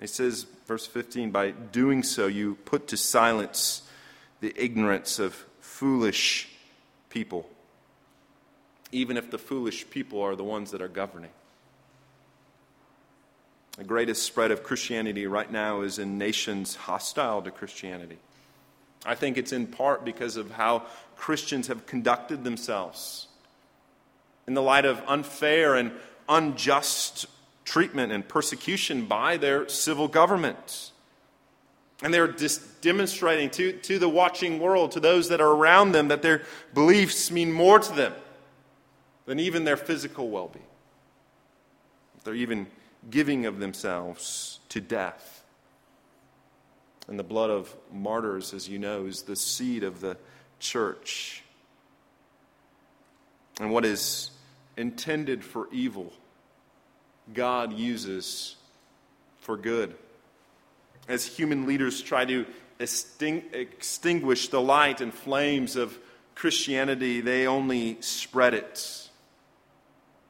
He 0.00 0.06
says, 0.06 0.46
verse 0.66 0.86
15, 0.86 1.30
by 1.30 1.50
doing 1.50 2.02
so, 2.02 2.26
you 2.26 2.56
put 2.64 2.88
to 2.88 2.96
silence 2.96 3.82
the 4.40 4.52
ignorance 4.56 5.18
of 5.18 5.34
foolish 5.60 6.48
people, 7.08 7.48
even 8.92 9.16
if 9.16 9.30
the 9.30 9.38
foolish 9.38 9.88
people 9.88 10.20
are 10.20 10.36
the 10.36 10.44
ones 10.44 10.70
that 10.72 10.82
are 10.82 10.88
governing. 10.88 11.30
The 13.78 13.84
greatest 13.84 14.22
spread 14.22 14.50
of 14.50 14.62
Christianity 14.62 15.26
right 15.26 15.50
now 15.50 15.82
is 15.82 15.98
in 15.98 16.18
nations 16.18 16.74
hostile 16.74 17.42
to 17.42 17.50
Christianity. 17.50 18.18
I 19.06 19.14
think 19.14 19.38
it's 19.38 19.52
in 19.52 19.66
part 19.66 20.04
because 20.04 20.36
of 20.36 20.50
how 20.50 20.82
Christians 21.16 21.68
have 21.68 21.86
conducted 21.86 22.44
themselves 22.44 23.28
in 24.46 24.54
the 24.54 24.62
light 24.62 24.84
of 24.84 25.00
unfair 25.06 25.74
and 25.74 25.92
unjust 26.28 27.26
treatment 27.64 28.12
and 28.12 28.26
persecution 28.26 29.06
by 29.06 29.36
their 29.36 29.68
civil 29.68 30.08
government. 30.08 30.92
And 32.02 32.12
they're 32.12 32.28
just 32.28 32.82
demonstrating 32.82 33.50
to, 33.50 33.72
to 33.72 33.98
the 33.98 34.08
watching 34.08 34.60
world, 34.60 34.92
to 34.92 35.00
those 35.00 35.28
that 35.30 35.40
are 35.40 35.50
around 35.50 35.92
them, 35.92 36.08
that 36.08 36.22
their 36.22 36.42
beliefs 36.74 37.30
mean 37.30 37.52
more 37.52 37.78
to 37.78 37.92
them 37.92 38.12
than 39.24 39.40
even 39.40 39.64
their 39.64 39.76
physical 39.76 40.28
well 40.28 40.48
being. 40.48 40.64
They're 42.24 42.34
even 42.34 42.66
giving 43.08 43.46
of 43.46 43.60
themselves 43.60 44.60
to 44.68 44.80
death. 44.80 45.44
And 47.08 47.18
the 47.18 47.24
blood 47.24 47.50
of 47.50 47.74
martyrs, 47.92 48.52
as 48.52 48.68
you 48.68 48.78
know, 48.78 49.06
is 49.06 49.22
the 49.22 49.36
seed 49.36 49.84
of 49.84 50.00
the 50.00 50.16
church. 50.58 51.42
And 53.60 53.70
what 53.70 53.84
is 53.84 54.30
intended 54.76 55.44
for 55.44 55.68
evil 55.72 56.12
God 57.32 57.72
uses 57.72 58.56
for 59.40 59.56
good. 59.56 59.96
As 61.08 61.26
human 61.26 61.66
leaders 61.66 62.02
try 62.02 62.24
to 62.24 62.46
extinguish 62.78 64.48
the 64.48 64.60
light 64.60 65.00
and 65.00 65.12
flames 65.12 65.76
of 65.76 65.98
Christianity, 66.34 67.20
they 67.20 67.46
only 67.46 67.96
spread 68.00 68.54
it 68.54 69.08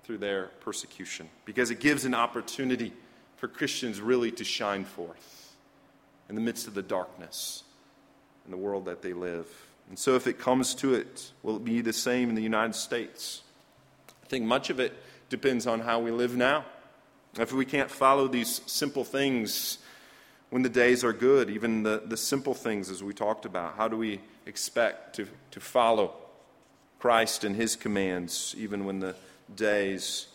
through 0.04 0.18
their 0.18 0.46
persecution 0.60 1.28
because 1.44 1.70
it 1.70 1.80
gives 1.80 2.04
an 2.04 2.14
opportunity 2.14 2.92
for 3.36 3.48
Christians 3.48 4.00
really 4.00 4.30
to 4.32 4.44
shine 4.44 4.84
forth 4.84 5.35
in 6.28 6.34
the 6.34 6.40
midst 6.40 6.66
of 6.66 6.74
the 6.74 6.82
darkness 6.82 7.62
in 8.44 8.50
the 8.50 8.56
world 8.56 8.84
that 8.86 9.02
they 9.02 9.12
live. 9.12 9.46
And 9.88 9.98
so, 9.98 10.14
if 10.14 10.26
it 10.26 10.38
comes 10.38 10.74
to 10.76 10.94
it, 10.94 11.30
will 11.42 11.56
it 11.56 11.64
be 11.64 11.80
the 11.80 11.92
same 11.92 12.28
in 12.28 12.34
the 12.34 12.42
United 12.42 12.74
States? 12.74 13.42
I 14.24 14.26
think 14.26 14.44
much 14.44 14.70
of 14.70 14.80
it 14.80 14.92
depends 15.28 15.66
on 15.66 15.80
how 15.80 16.00
we 16.00 16.10
live 16.10 16.36
now. 16.36 16.64
If 17.38 17.52
we 17.52 17.64
can't 17.64 17.90
follow 17.90 18.28
these 18.28 18.62
simple 18.66 19.04
things 19.04 19.78
when 20.50 20.62
the 20.62 20.68
days 20.68 21.04
are 21.04 21.12
good, 21.12 21.50
even 21.50 21.82
the, 21.82 22.02
the 22.04 22.16
simple 22.16 22.54
things 22.54 22.88
as 22.90 23.02
we 23.02 23.12
talked 23.12 23.44
about, 23.44 23.76
how 23.76 23.88
do 23.88 23.96
we 23.96 24.20
expect 24.46 25.16
to, 25.16 25.28
to 25.50 25.60
follow 25.60 26.14
Christ 26.98 27.44
and 27.44 27.54
his 27.54 27.76
commands 27.76 28.54
even 28.58 28.84
when 28.84 29.00
the 29.00 29.14
days 29.54 30.28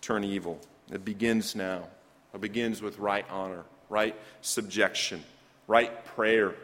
turn 0.00 0.24
evil? 0.24 0.60
It 0.92 1.04
begins 1.04 1.56
now. 1.56 1.84
It 2.34 2.40
begins 2.40 2.82
with 2.82 2.98
right 2.98 3.24
honor, 3.30 3.64
right 3.88 4.14
subjection, 4.40 5.24
right 5.66 6.04
prayer 6.04 6.54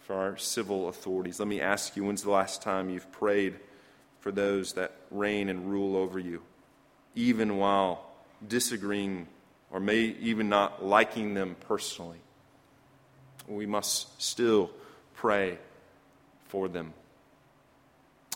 for 0.00 0.14
our 0.14 0.36
civil 0.36 0.88
authorities. 0.88 1.38
Let 1.38 1.48
me 1.48 1.60
ask 1.60 1.96
you 1.96 2.04
when's 2.04 2.22
the 2.22 2.30
last 2.30 2.62
time 2.62 2.90
you've 2.90 3.10
prayed 3.12 3.58
for 4.20 4.30
those 4.30 4.74
that 4.74 4.92
reign 5.10 5.48
and 5.48 5.70
rule 5.70 5.96
over 5.96 6.18
you, 6.18 6.42
even 7.14 7.56
while 7.56 8.10
disagreeing 8.46 9.28
or 9.70 9.80
may 9.80 9.98
even 10.20 10.48
not 10.48 10.84
liking 10.84 11.34
them 11.34 11.56
personally. 11.68 12.18
We 13.48 13.66
must 13.66 14.20
still 14.22 14.70
pray 15.14 15.58
for 16.48 16.68
them. 16.68 16.92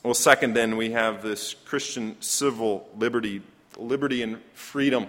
Well, 0.02 0.14
second, 0.14 0.54
then, 0.54 0.76
we 0.76 0.92
have 0.92 1.22
this 1.22 1.54
Christian 1.54 2.16
civil 2.20 2.88
liberty. 2.96 3.42
Liberty 3.76 4.22
and 4.22 4.40
freedom 4.54 5.06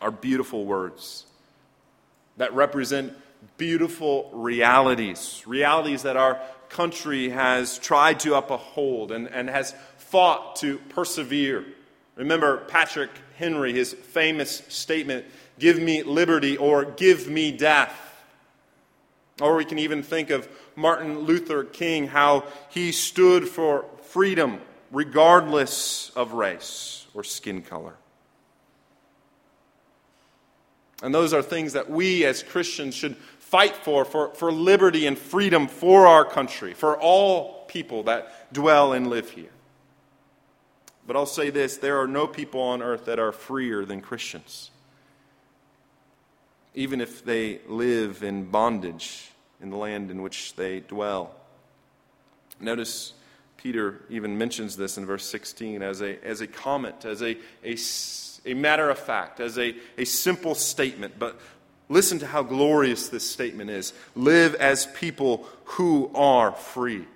are 0.00 0.10
beautiful 0.10 0.64
words 0.64 1.26
that 2.36 2.54
represent 2.54 3.12
beautiful 3.56 4.30
realities, 4.32 5.42
realities 5.46 6.02
that 6.02 6.16
our 6.16 6.40
country 6.68 7.28
has 7.28 7.78
tried 7.78 8.20
to 8.20 8.34
uphold 8.34 9.12
and, 9.12 9.28
and 9.28 9.48
has 9.50 9.74
fought 9.98 10.56
to 10.56 10.78
persevere. 10.88 11.64
Remember 12.16 12.58
Patrick 12.68 13.10
Henry, 13.36 13.72
his 13.72 13.92
famous 13.92 14.62
statement 14.68 15.24
give 15.58 15.78
me 15.78 16.02
liberty 16.02 16.56
or 16.56 16.84
give 16.84 17.28
me 17.28 17.52
death. 17.52 17.98
Or 19.40 19.56
we 19.56 19.64
can 19.64 19.78
even 19.78 20.02
think 20.02 20.30
of 20.30 20.48
Martin 20.76 21.20
Luther 21.20 21.64
King, 21.64 22.06
how 22.06 22.44
he 22.68 22.92
stood 22.92 23.48
for 23.48 23.84
freedom 24.02 24.60
regardless 24.90 26.10
of 26.14 26.32
race 26.32 27.06
or 27.14 27.24
skin 27.24 27.62
color. 27.62 27.94
And 31.02 31.12
those 31.12 31.34
are 31.34 31.42
things 31.42 31.72
that 31.72 31.90
we 31.90 32.24
as 32.24 32.42
Christians 32.42 32.94
should 32.94 33.16
fight 33.38 33.76
for, 33.76 34.04
for, 34.04 34.32
for 34.34 34.52
liberty 34.52 35.06
and 35.06 35.18
freedom 35.18 35.66
for 35.66 36.06
our 36.06 36.24
country, 36.24 36.72
for 36.72 36.96
all 36.98 37.64
people 37.66 38.04
that 38.04 38.52
dwell 38.52 38.92
and 38.92 39.08
live 39.08 39.30
here. 39.30 39.50
But 41.06 41.16
I'll 41.16 41.26
say 41.26 41.50
this 41.50 41.76
there 41.76 42.00
are 42.00 42.06
no 42.06 42.26
people 42.26 42.60
on 42.60 42.80
earth 42.80 43.06
that 43.06 43.18
are 43.18 43.32
freer 43.32 43.84
than 43.84 44.00
Christians, 44.00 44.70
even 46.74 47.00
if 47.00 47.24
they 47.24 47.60
live 47.66 48.22
in 48.22 48.44
bondage 48.44 49.28
in 49.60 49.70
the 49.70 49.76
land 49.76 50.10
in 50.10 50.22
which 50.22 50.54
they 50.54 50.80
dwell. 50.80 51.34
Notice 52.60 53.14
Peter 53.56 54.02
even 54.08 54.38
mentions 54.38 54.76
this 54.76 54.96
in 54.96 55.04
verse 55.04 55.24
16 55.24 55.82
as 55.82 56.00
a, 56.00 56.24
as 56.24 56.40
a 56.40 56.46
comment, 56.46 57.04
as 57.04 57.22
a, 57.22 57.36
a, 57.64 57.76
a 58.44 58.54
matter 58.54 58.90
of 58.90 58.98
fact, 58.98 59.40
as 59.40 59.58
a, 59.58 59.74
a 59.98 60.04
simple 60.04 60.54
statement. 60.54 61.18
But 61.18 61.38
listen 61.88 62.18
to 62.20 62.26
how 62.26 62.42
glorious 62.42 63.08
this 63.08 63.28
statement 63.28 63.70
is 63.70 63.92
live 64.14 64.54
as 64.56 64.86
people 64.86 65.46
who 65.64 66.10
are 66.14 66.52
free. 66.52 67.06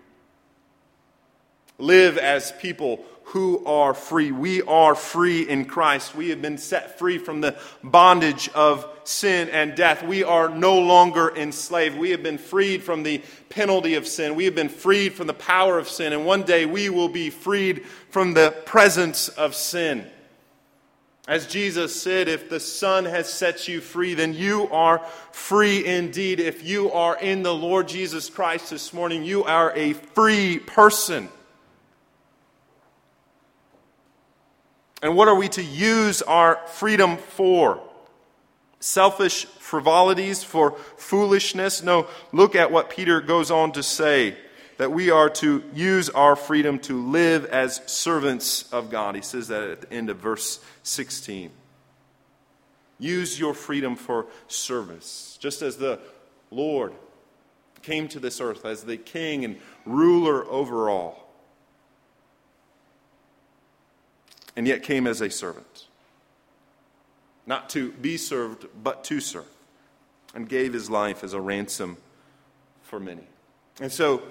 Live 1.79 2.17
as 2.17 2.53
people 2.53 3.05
who 3.31 3.65
are 3.67 3.93
free. 3.93 4.31
We 4.31 4.63
are 4.63 4.95
free 4.95 5.43
in 5.43 5.65
Christ. 5.65 6.15
We 6.15 6.29
have 6.31 6.41
been 6.41 6.59
set 6.59 6.97
free 6.99 7.19
from 7.19 7.41
the 7.41 7.57
bondage 7.83 8.49
of 8.51 8.89
sin 9.03 9.49
and 9.51 9.75
death. 9.75 10.05
We 10.05 10.23
are 10.23 10.49
no 10.49 10.79
longer 10.79 11.37
enslaved. 11.37 11.99
We 11.99 12.11
have 12.11 12.23
been 12.23 12.39
freed 12.39 12.85
from 12.85 13.03
the 13.03 13.21
penalty 13.49 13.95
of 13.95 14.07
sin. 14.07 14.37
We 14.37 14.45
have 14.45 14.55
been 14.55 14.69
freed 14.69 15.15
from 15.15 15.27
the 15.27 15.35
power 15.35 15.77
of 15.77 15.89
sin. 15.89 16.13
And 16.13 16.25
one 16.25 16.45
day 16.45 16.67
we 16.67 16.89
will 16.89 17.09
be 17.09 17.31
freed 17.31 17.85
from 18.11 18.35
the 18.35 18.55
presence 18.65 19.29
of 19.29 19.57
sin. 19.57 20.07
As 21.29 21.47
Jesus 21.47 22.01
said, 22.01 22.29
if 22.29 22.49
the 22.49 22.61
Son 22.61 23.05
has 23.05 23.33
set 23.33 23.67
you 23.67 23.81
free, 23.81 24.15
then 24.15 24.33
you 24.33 24.69
are 24.71 25.01
free 25.33 25.85
indeed. 25.85 26.39
If 26.39 26.65
you 26.65 26.93
are 26.93 27.19
in 27.19 27.43
the 27.43 27.55
Lord 27.55 27.89
Jesus 27.89 28.31
Christ 28.31 28.71
this 28.71 28.93
morning, 28.93 29.25
you 29.25 29.43
are 29.43 29.73
a 29.75 29.95
free 29.95 30.61
person. 30.61 31.29
And 35.03 35.17
what 35.17 35.27
are 35.27 35.35
we 35.35 35.49
to 35.51 35.63
use 35.63 36.23
our 36.23 36.61
freedom 36.69 37.17
for? 37.17 37.83
Selfish 38.79 39.47
frivolities, 39.47 40.45
for 40.45 40.73
foolishness? 40.97 41.83
No, 41.83 42.07
look 42.31 42.55
at 42.55 42.71
what 42.71 42.89
Peter 42.89 43.21
goes 43.21 43.51
on 43.51 43.73
to 43.73 43.83
say 43.83 44.37
that 44.79 44.93
we 44.93 45.11
are 45.11 45.31
to 45.31 45.63
use 45.75 46.09
our 46.11 46.37
freedom 46.37 46.79
to 46.81 47.01
live 47.01 47.45
as 47.47 47.81
servants 47.87 48.71
of 48.73 48.91
God. 48.91 49.15
He 49.15 49.23
says 49.23 49.49
that 49.49 49.63
at 49.63 49.81
the 49.83 49.93
end 49.93 50.11
of 50.11 50.19
verse 50.19 50.61
16. 50.83 51.51
Use 52.99 53.39
your 53.39 53.55
freedom 53.55 53.97
for 53.97 54.27
service, 54.49 55.39
just 55.41 55.63
as 55.63 55.77
the 55.77 56.01
Lord 56.51 56.93
came 57.83 58.09
to 58.09 58.19
this 58.19 58.41
earth 58.41 58.65
as 58.65 58.85
the 58.85 58.97
king 58.97 59.45
and 59.45 59.59
ruler 59.85 60.45
over 60.47 60.89
all. 60.91 61.27
and 64.57 64.67
yet 64.67 64.83
came 64.83 65.07
as 65.07 65.21
a 65.21 65.31
servant. 65.31 65.87
Not 67.45 67.69
to 67.71 67.93
be 67.93 68.17
served, 68.17 68.67
but 68.83 69.05
to 69.05 69.21
serve, 69.21 69.45
and 70.35 70.49
gave 70.49 70.73
his 70.73 70.91
life 70.91 71.23
as 71.23 71.35
a 71.35 71.41
ransom 71.41 71.99
for 72.83 72.99
many. 72.99 73.29
And 73.81 73.93
so, 73.93 74.23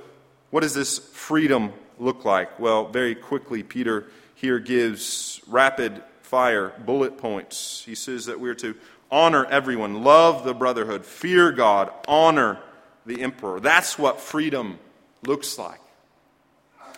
what 0.55 0.61
does 0.61 0.73
this 0.73 0.99
freedom 0.99 1.73
look 1.99 2.23
like? 2.23 2.61
Well, 2.61 2.87
very 2.87 3.13
quickly, 3.13 3.61
Peter 3.61 4.05
here 4.35 4.57
gives 4.57 5.41
rapid 5.47 6.01
fire 6.21 6.71
bullet 6.85 7.17
points. 7.17 7.83
He 7.85 7.93
says 7.93 8.27
that 8.27 8.39
we're 8.39 8.55
to 8.55 8.73
honor 9.11 9.43
everyone, 9.43 10.05
love 10.05 10.45
the 10.45 10.53
brotherhood, 10.53 11.05
fear 11.05 11.51
God, 11.51 11.91
honor 12.07 12.59
the 13.05 13.21
emperor. 13.21 13.59
That's 13.59 13.99
what 13.99 14.21
freedom 14.21 14.79
looks 15.27 15.57
like. 15.57 15.81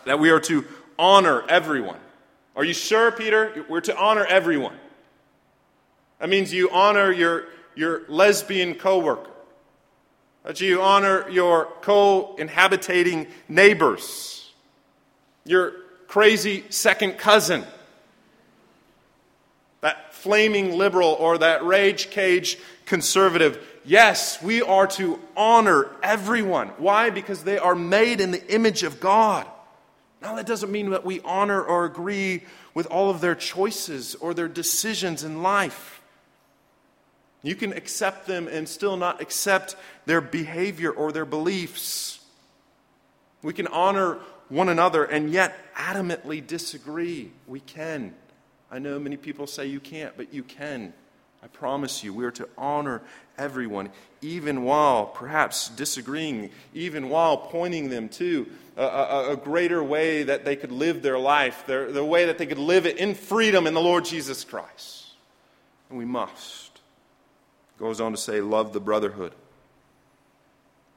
That 0.06 0.20
we 0.20 0.30
are 0.30 0.41
to 0.41 0.63
honor 1.00 1.41
everyone. 1.50 2.00
Are 2.56 2.63
you 2.63 2.76
sure, 2.76 3.12
Peter? 3.12 3.65
We're 3.67 3.82
to 3.82 3.98
honor 3.98 4.24
everyone. 4.24 4.78
That 6.20 6.30
means 6.30 6.54
you 6.54 6.70
honor 6.70 7.12
your, 7.12 7.46
your 7.74 8.04
lesbian 8.08 8.76
coworker. 8.76 9.32
That 10.43 10.62
you 10.62 10.82
honor 10.82 11.30
your 11.30 11.65
co-inhabiting 11.82 13.28
neighbors. 13.50 14.52
Your 15.45 15.73
crazy 16.08 16.63
second 16.69 17.17
cousin. 17.17 17.65
That 19.82 20.13
flaming 20.13 20.78
liberal 20.78 21.15
or 21.19 21.38
that 21.39 21.65
rage 21.65 22.10
cage 22.10 22.58
conservative. 22.86 23.63
Yes, 23.86 24.41
we 24.41 24.62
are 24.62 24.88
to 24.88 25.19
honor 25.36 25.91
everyone. 26.02 26.69
Why? 26.78 27.10
Because 27.10 27.43
they 27.43 27.58
are 27.58 27.76
made 27.76 28.19
in 28.19 28.32
the 28.32 28.54
image 28.54 28.84
of 28.84 29.00
God. 29.00 29.45
Now, 30.21 30.36
that 30.36 30.45
doesn't 30.45 30.71
mean 30.71 30.89
that 30.89 31.06
we 31.06 31.21
honor 31.21 31.62
or 31.62 31.86
agree 31.86 32.43
with 32.73 32.88
all 32.88 33.10
of 33.10 33.21
their 33.21 33.36
choices 33.36 34.15
or 34.15 34.34
their 34.34 34.47
decisions 34.47 35.23
in 35.23 35.43
life. 35.43 35.97
You 37.48 37.56
can 37.56 37.72
accept 37.72 38.28
them 38.28 38.50
and 38.50 38.68
still 38.68 38.98
not 38.98 39.22
accept 39.22 39.78
their 40.06 40.20
behavior 40.20 40.92
or 40.92 41.14
their 41.14 41.24
beliefs. 41.24 42.20
We 43.42 43.54
can 43.54 43.68
honor 43.68 44.18
one 44.50 44.68
another 44.68 45.06
and 45.06 45.32
yet 45.32 45.58
adamantly 45.74 46.46
disagree. 46.46 47.32
We 47.48 47.62
can. 47.62 48.14
I 48.70 48.80
know 48.80 49.00
many 49.00 49.16
people 49.16 49.48
say 49.48 49.68
you 49.68 49.80
can't, 49.80 50.18
but 50.18 50.34
you 50.34 50.44
can. 50.44 50.92
I 51.42 51.48
promise 51.48 52.04
you, 52.04 52.14
we 52.14 52.26
are 52.26 52.32
to 52.32 52.50
honor 52.58 53.02
everyone, 53.38 53.92
even 54.22 54.64
while 54.64 55.06
perhaps 55.06 55.70
disagreeing, 55.70 56.50
even 56.74 57.08
while 57.08 57.38
pointing 57.38 57.90
them 57.90 58.10
to 58.10 58.46
a, 58.76 58.84
a, 58.84 59.32
a, 59.32 59.38
greater 59.38 59.82
way 59.82 60.24
that 60.24 60.44
they 60.44 60.58
could 60.58 60.74
live 60.74 61.02
their 61.02 61.18
life, 61.18 61.64
their, 61.66 61.94
the 61.94 62.04
way 62.04 62.26
that 62.26 62.40
they 62.40 62.46
could 62.46 62.58
live 62.58 62.86
it 62.86 62.98
in 62.98 63.16
freedom 63.16 63.68
in 63.68 63.74
the 63.74 63.80
Lord 63.80 64.04
Jesus 64.04 64.44
Christ. 64.44 65.06
And 65.90 65.98
we 65.98 66.04
must. 66.04 66.66
Goes 67.80 68.02
on 68.02 68.12
to 68.12 68.18
say, 68.18 68.42
love 68.42 68.74
the 68.74 68.80
brotherhood. 68.80 69.34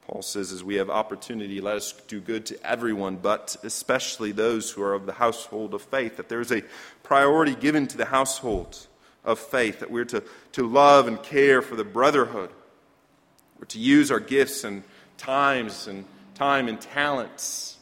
Paul 0.07 0.23
says, 0.23 0.51
as 0.51 0.65
we 0.65 0.77
have 0.77 0.91
opportunity, 0.91 1.61
let 1.61 1.77
us 1.77 1.93
do 2.09 2.21
good 2.21 2.47
to 2.47 2.67
everyone, 2.67 3.17
but 3.17 3.57
especially 3.63 4.33
those 4.33 4.71
who 4.71 4.83
are 4.83 4.95
of 4.95 5.07
the 5.07 5.13
household 5.13 5.73
of 5.73 5.83
faith, 5.83 6.17
that 6.17 6.29
there's 6.29 6.51
a 6.51 6.65
priority 7.03 7.55
given 7.55 7.87
to 7.87 7.97
the 7.97 8.07
household 8.07 8.87
of 9.25 9.39
faith, 9.39 9.81
that 9.81 9.91
we're 9.91 10.07
to, 10.07 10.25
to 10.53 10.67
love 10.67 11.07
and 11.07 11.23
care 11.23 11.63
for 11.63 11.77
the 11.77 11.85
brotherhood. 11.85 12.51
We're 13.59 13.67
to 13.67 13.79
use 13.79 14.11
our 14.11 14.21
gifts 14.21 14.65
and 14.65 14.83
times 15.19 15.87
and 15.87 16.07
time 16.35 16.67
and 16.67 16.81
talents 16.81 17.77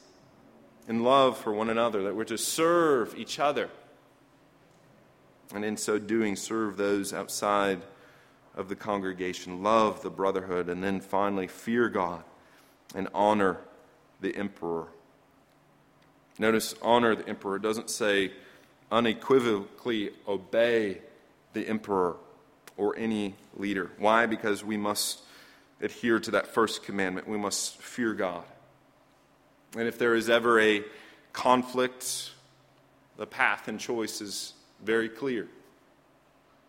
in 0.88 1.04
love 1.04 1.38
for 1.38 1.52
one 1.52 1.70
another, 1.70 2.02
that 2.02 2.16
we're 2.16 2.24
to 2.24 2.36
serve 2.36 3.14
each 3.16 3.38
other. 3.38 3.70
And 5.54 5.64
in 5.64 5.76
so 5.76 5.98
doing, 5.98 6.34
serve 6.34 6.76
those 6.76 7.14
outside 7.14 7.80
of 8.58 8.68
the 8.68 8.76
congregation, 8.76 9.62
love 9.62 10.02
the 10.02 10.10
brotherhood, 10.10 10.68
and 10.68 10.82
then 10.82 11.00
finally, 11.00 11.46
fear 11.46 11.88
God 11.88 12.24
and 12.94 13.08
honor 13.14 13.58
the 14.20 14.34
emperor. 14.36 14.88
Notice, 16.38 16.74
honor 16.82 17.14
the 17.14 17.26
emperor 17.28 17.58
doesn't 17.60 17.88
say 17.88 18.32
unequivocally 18.90 20.10
obey 20.26 20.98
the 21.52 21.66
emperor 21.68 22.16
or 22.76 22.96
any 22.96 23.34
leader. 23.56 23.92
Why? 23.98 24.26
Because 24.26 24.64
we 24.64 24.76
must 24.76 25.20
adhere 25.80 26.18
to 26.18 26.32
that 26.32 26.48
first 26.48 26.82
commandment. 26.82 27.28
We 27.28 27.38
must 27.38 27.80
fear 27.80 28.12
God. 28.12 28.44
And 29.76 29.86
if 29.86 29.98
there 29.98 30.16
is 30.16 30.28
ever 30.28 30.58
a 30.60 30.82
conflict, 31.32 32.32
the 33.16 33.26
path 33.26 33.68
and 33.68 33.78
choice 33.78 34.20
is 34.20 34.54
very 34.82 35.08
clear. 35.08 35.46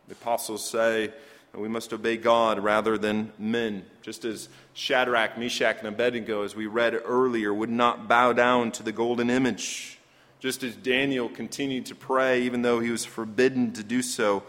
The 0.07 0.13
apostles 0.13 0.67
say 0.67 1.13
we 1.55 1.67
must 1.67 1.91
obey 1.93 2.15
God 2.17 2.59
rather 2.59 2.97
than 2.97 3.33
men, 3.37 3.85
just 4.01 4.23
as 4.23 4.49
Shadrach, 4.73 5.37
Meshach, 5.37 5.79
and 5.79 5.87
Abednego, 5.87 6.43
as 6.43 6.55
we 6.55 6.67
read 6.67 6.99
earlier, 7.03 7.53
would 7.53 7.69
not 7.69 8.07
bow 8.07 8.33
down 8.33 8.71
to 8.73 8.83
the 8.83 8.91
golden 8.91 9.29
image. 9.29 9.97
Just 10.39 10.63
as 10.63 10.75
Daniel 10.75 11.27
continued 11.27 11.87
to 11.87 11.95
pray, 11.95 12.43
even 12.43 12.61
though 12.61 12.79
he 12.79 12.91
was 12.91 13.03
forbidden 13.03 13.73
to 13.73 13.83
do 13.83 14.01
so, 14.01 14.43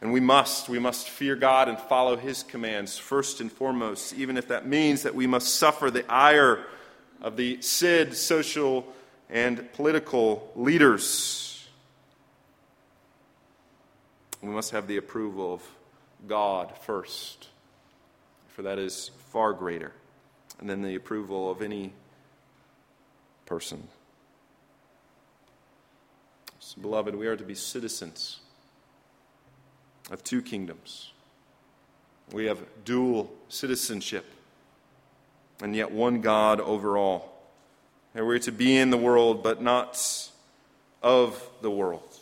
and 0.00 0.12
we 0.12 0.20
must. 0.20 0.68
We 0.68 0.78
must 0.78 1.08
fear 1.08 1.36
God 1.36 1.68
and 1.68 1.78
follow 1.78 2.16
His 2.16 2.42
commands 2.42 2.98
first 2.98 3.40
and 3.40 3.50
foremost, 3.50 4.14
even 4.14 4.36
if 4.36 4.48
that 4.48 4.66
means 4.66 5.02
that 5.02 5.14
we 5.14 5.26
must 5.26 5.54
suffer 5.54 5.90
the 5.90 6.10
ire 6.10 6.64
of 7.20 7.36
the 7.36 7.60
SID 7.62 8.14
social 8.14 8.86
and 9.28 9.72
political 9.72 10.50
leaders. 10.54 11.66
We 14.42 14.50
must 14.50 14.70
have 14.70 14.86
the 14.86 14.98
approval 14.98 15.54
of 15.54 15.62
God 16.26 16.76
first, 16.82 17.48
for 18.48 18.62
that 18.62 18.78
is 18.78 19.10
far 19.30 19.52
greater, 19.52 19.92
than 20.62 20.82
the 20.82 20.94
approval 20.94 21.50
of 21.50 21.62
any 21.62 21.92
person. 23.44 23.88
So, 26.58 26.80
beloved, 26.80 27.14
we 27.14 27.26
are 27.26 27.36
to 27.36 27.44
be 27.44 27.54
citizens 27.54 28.40
of 30.10 30.24
two 30.24 30.42
kingdoms. 30.42 31.12
We 32.32 32.46
have 32.46 32.58
dual 32.84 33.32
citizenship, 33.48 34.24
and 35.62 35.76
yet 35.76 35.92
one 35.92 36.20
God 36.20 36.60
over 36.60 36.96
all. 36.96 37.32
And 38.14 38.26
we're 38.26 38.38
to 38.40 38.52
be 38.52 38.76
in 38.76 38.90
the 38.90 38.96
world, 38.96 39.42
but 39.42 39.62
not 39.62 40.02
of 41.02 41.48
the 41.60 41.70
world. 41.70 42.18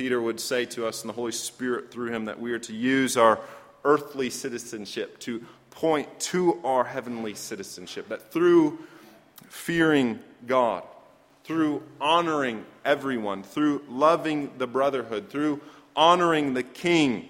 Peter 0.00 0.18
would 0.18 0.40
say 0.40 0.64
to 0.64 0.86
us, 0.86 1.02
and 1.02 1.10
the 1.10 1.12
Holy 1.12 1.30
Spirit 1.30 1.90
through 1.90 2.10
him, 2.10 2.24
that 2.24 2.40
we 2.40 2.52
are 2.52 2.58
to 2.58 2.72
use 2.72 3.18
our 3.18 3.38
earthly 3.84 4.30
citizenship 4.30 5.18
to 5.18 5.44
point 5.68 6.08
to 6.18 6.58
our 6.64 6.84
heavenly 6.84 7.34
citizenship. 7.34 8.08
That 8.08 8.32
through 8.32 8.78
fearing 9.50 10.18
God, 10.46 10.84
through 11.44 11.82
honoring 12.00 12.64
everyone, 12.82 13.42
through 13.42 13.82
loving 13.90 14.52
the 14.56 14.66
brotherhood, 14.66 15.28
through 15.28 15.60
honoring 15.94 16.54
the 16.54 16.62
king, 16.62 17.28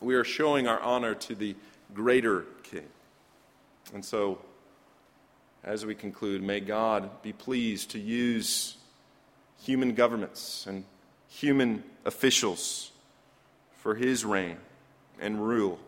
we 0.00 0.16
are 0.16 0.24
showing 0.24 0.66
our 0.66 0.80
honor 0.80 1.14
to 1.14 1.36
the 1.36 1.54
greater 1.94 2.46
king. 2.64 2.88
And 3.94 4.04
so, 4.04 4.40
as 5.62 5.86
we 5.86 5.94
conclude, 5.94 6.42
may 6.42 6.58
God 6.58 7.22
be 7.22 7.32
pleased 7.32 7.92
to 7.92 8.00
use 8.00 8.76
human 9.62 9.94
governments 9.94 10.66
and 10.66 10.82
human 11.34 11.82
officials 12.04 12.92
for 13.78 13.94
his 13.94 14.24
reign 14.24 14.56
and 15.20 15.44
rule 15.44 15.78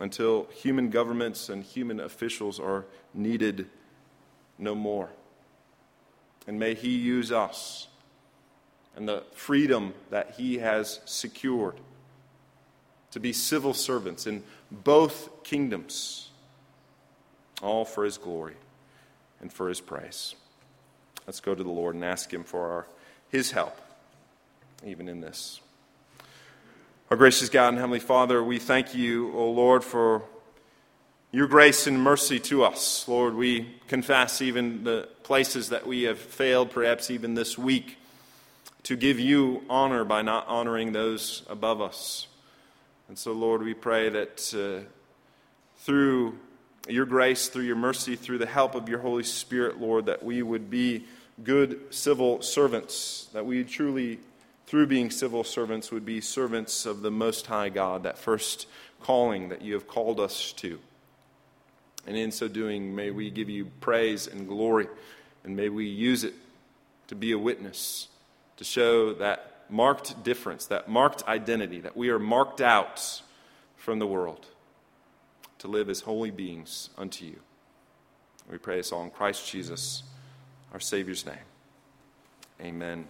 until 0.00 0.46
human 0.52 0.90
governments 0.90 1.48
and 1.48 1.62
human 1.62 2.00
officials 2.00 2.60
are 2.60 2.84
needed 3.12 3.66
no 4.58 4.74
more. 4.74 5.10
And 6.46 6.58
may 6.58 6.74
he 6.74 6.96
use 6.96 7.32
us 7.32 7.88
and 8.96 9.08
the 9.08 9.24
freedom 9.32 9.92
that 10.10 10.34
he 10.36 10.58
has 10.58 11.00
secured 11.04 11.74
to 13.10 13.20
be 13.20 13.32
civil 13.32 13.74
servants 13.74 14.26
in 14.26 14.42
both 14.70 15.42
kingdoms, 15.42 16.30
all 17.62 17.84
for 17.84 18.04
his 18.04 18.18
glory 18.18 18.54
and 19.40 19.52
for 19.52 19.68
his 19.68 19.80
praise. 19.80 20.34
Let's 21.26 21.40
go 21.40 21.54
to 21.54 21.62
the 21.62 21.70
Lord 21.70 21.94
and 21.94 22.04
ask 22.04 22.32
him 22.32 22.44
for 22.44 22.70
our, 22.70 22.86
his 23.28 23.50
help, 23.50 23.80
even 24.84 25.08
in 25.08 25.20
this. 25.20 25.60
Our 27.10 27.16
gracious 27.16 27.48
God 27.48 27.68
and 27.68 27.78
Heavenly 27.78 28.00
Father, 28.00 28.42
we 28.42 28.58
thank 28.58 28.94
you, 28.94 29.32
O 29.34 29.50
Lord, 29.50 29.84
for 29.84 30.22
your 31.30 31.46
grace 31.46 31.86
and 31.86 32.00
mercy 32.00 32.38
to 32.40 32.64
us. 32.64 33.06
Lord, 33.06 33.34
we 33.34 33.74
confess 33.88 34.40
even 34.40 34.84
the 34.84 35.08
places 35.22 35.68
that 35.68 35.86
we 35.86 36.04
have 36.04 36.18
failed, 36.18 36.70
perhaps 36.70 37.10
even 37.10 37.34
this 37.34 37.58
week, 37.58 37.98
to 38.84 38.96
give 38.96 39.18
you 39.18 39.62
honor 39.68 40.04
by 40.04 40.22
not 40.22 40.46
honoring 40.46 40.92
those 40.92 41.42
above 41.48 41.80
us. 41.80 42.28
And 43.08 43.18
so, 43.18 43.32
Lord, 43.32 43.62
we 43.62 43.74
pray 43.74 44.08
that 44.08 44.54
uh, 44.54 44.88
through 45.78 46.38
your 46.88 47.04
grace, 47.04 47.48
through 47.48 47.64
your 47.64 47.76
mercy, 47.76 48.16
through 48.16 48.38
the 48.38 48.46
help 48.46 48.74
of 48.74 48.88
your 48.88 48.98
Holy 48.98 49.24
Spirit, 49.24 49.80
Lord, 49.80 50.06
that 50.06 50.22
we 50.22 50.42
would 50.42 50.70
be 50.70 51.04
good 51.42 51.80
civil 51.90 52.42
servants, 52.42 53.28
that 53.32 53.44
we 53.44 53.64
truly, 53.64 54.20
through 54.66 54.86
being 54.86 55.10
civil 55.10 55.44
servants, 55.44 55.92
would 55.92 56.04
be 56.04 56.20
servants 56.20 56.86
of 56.86 57.02
the 57.02 57.10
Most 57.10 57.46
High 57.46 57.68
God, 57.68 58.02
that 58.04 58.18
first 58.18 58.66
calling 59.00 59.50
that 59.50 59.62
you 59.62 59.74
have 59.74 59.86
called 59.86 60.20
us 60.20 60.52
to. 60.54 60.78
And 62.06 62.16
in 62.16 62.32
so 62.32 62.48
doing, 62.48 62.94
may 62.94 63.10
we 63.10 63.30
give 63.30 63.48
you 63.48 63.66
praise 63.80 64.26
and 64.26 64.48
glory, 64.48 64.88
and 65.42 65.56
may 65.56 65.68
we 65.68 65.86
use 65.86 66.24
it 66.24 66.34
to 67.08 67.14
be 67.14 67.32
a 67.32 67.38
witness, 67.38 68.08
to 68.56 68.64
show 68.64 69.14
that 69.14 69.64
marked 69.68 70.22
difference, 70.22 70.66
that 70.66 70.88
marked 70.88 71.26
identity, 71.28 71.80
that 71.80 71.96
we 71.96 72.10
are 72.10 72.18
marked 72.18 72.60
out 72.60 73.22
from 73.76 73.98
the 73.98 74.06
world 74.06 74.46
to 75.58 75.68
live 75.68 75.88
as 75.88 76.00
holy 76.00 76.30
beings 76.30 76.90
unto 76.98 77.24
you. 77.24 77.40
We 78.50 78.58
pray 78.58 78.76
this 78.76 78.92
all 78.92 79.02
in 79.02 79.10
Christ 79.10 79.50
Jesus, 79.50 80.02
our 80.72 80.80
Savior's 80.80 81.24
name. 81.24 81.36
Amen. 82.60 83.06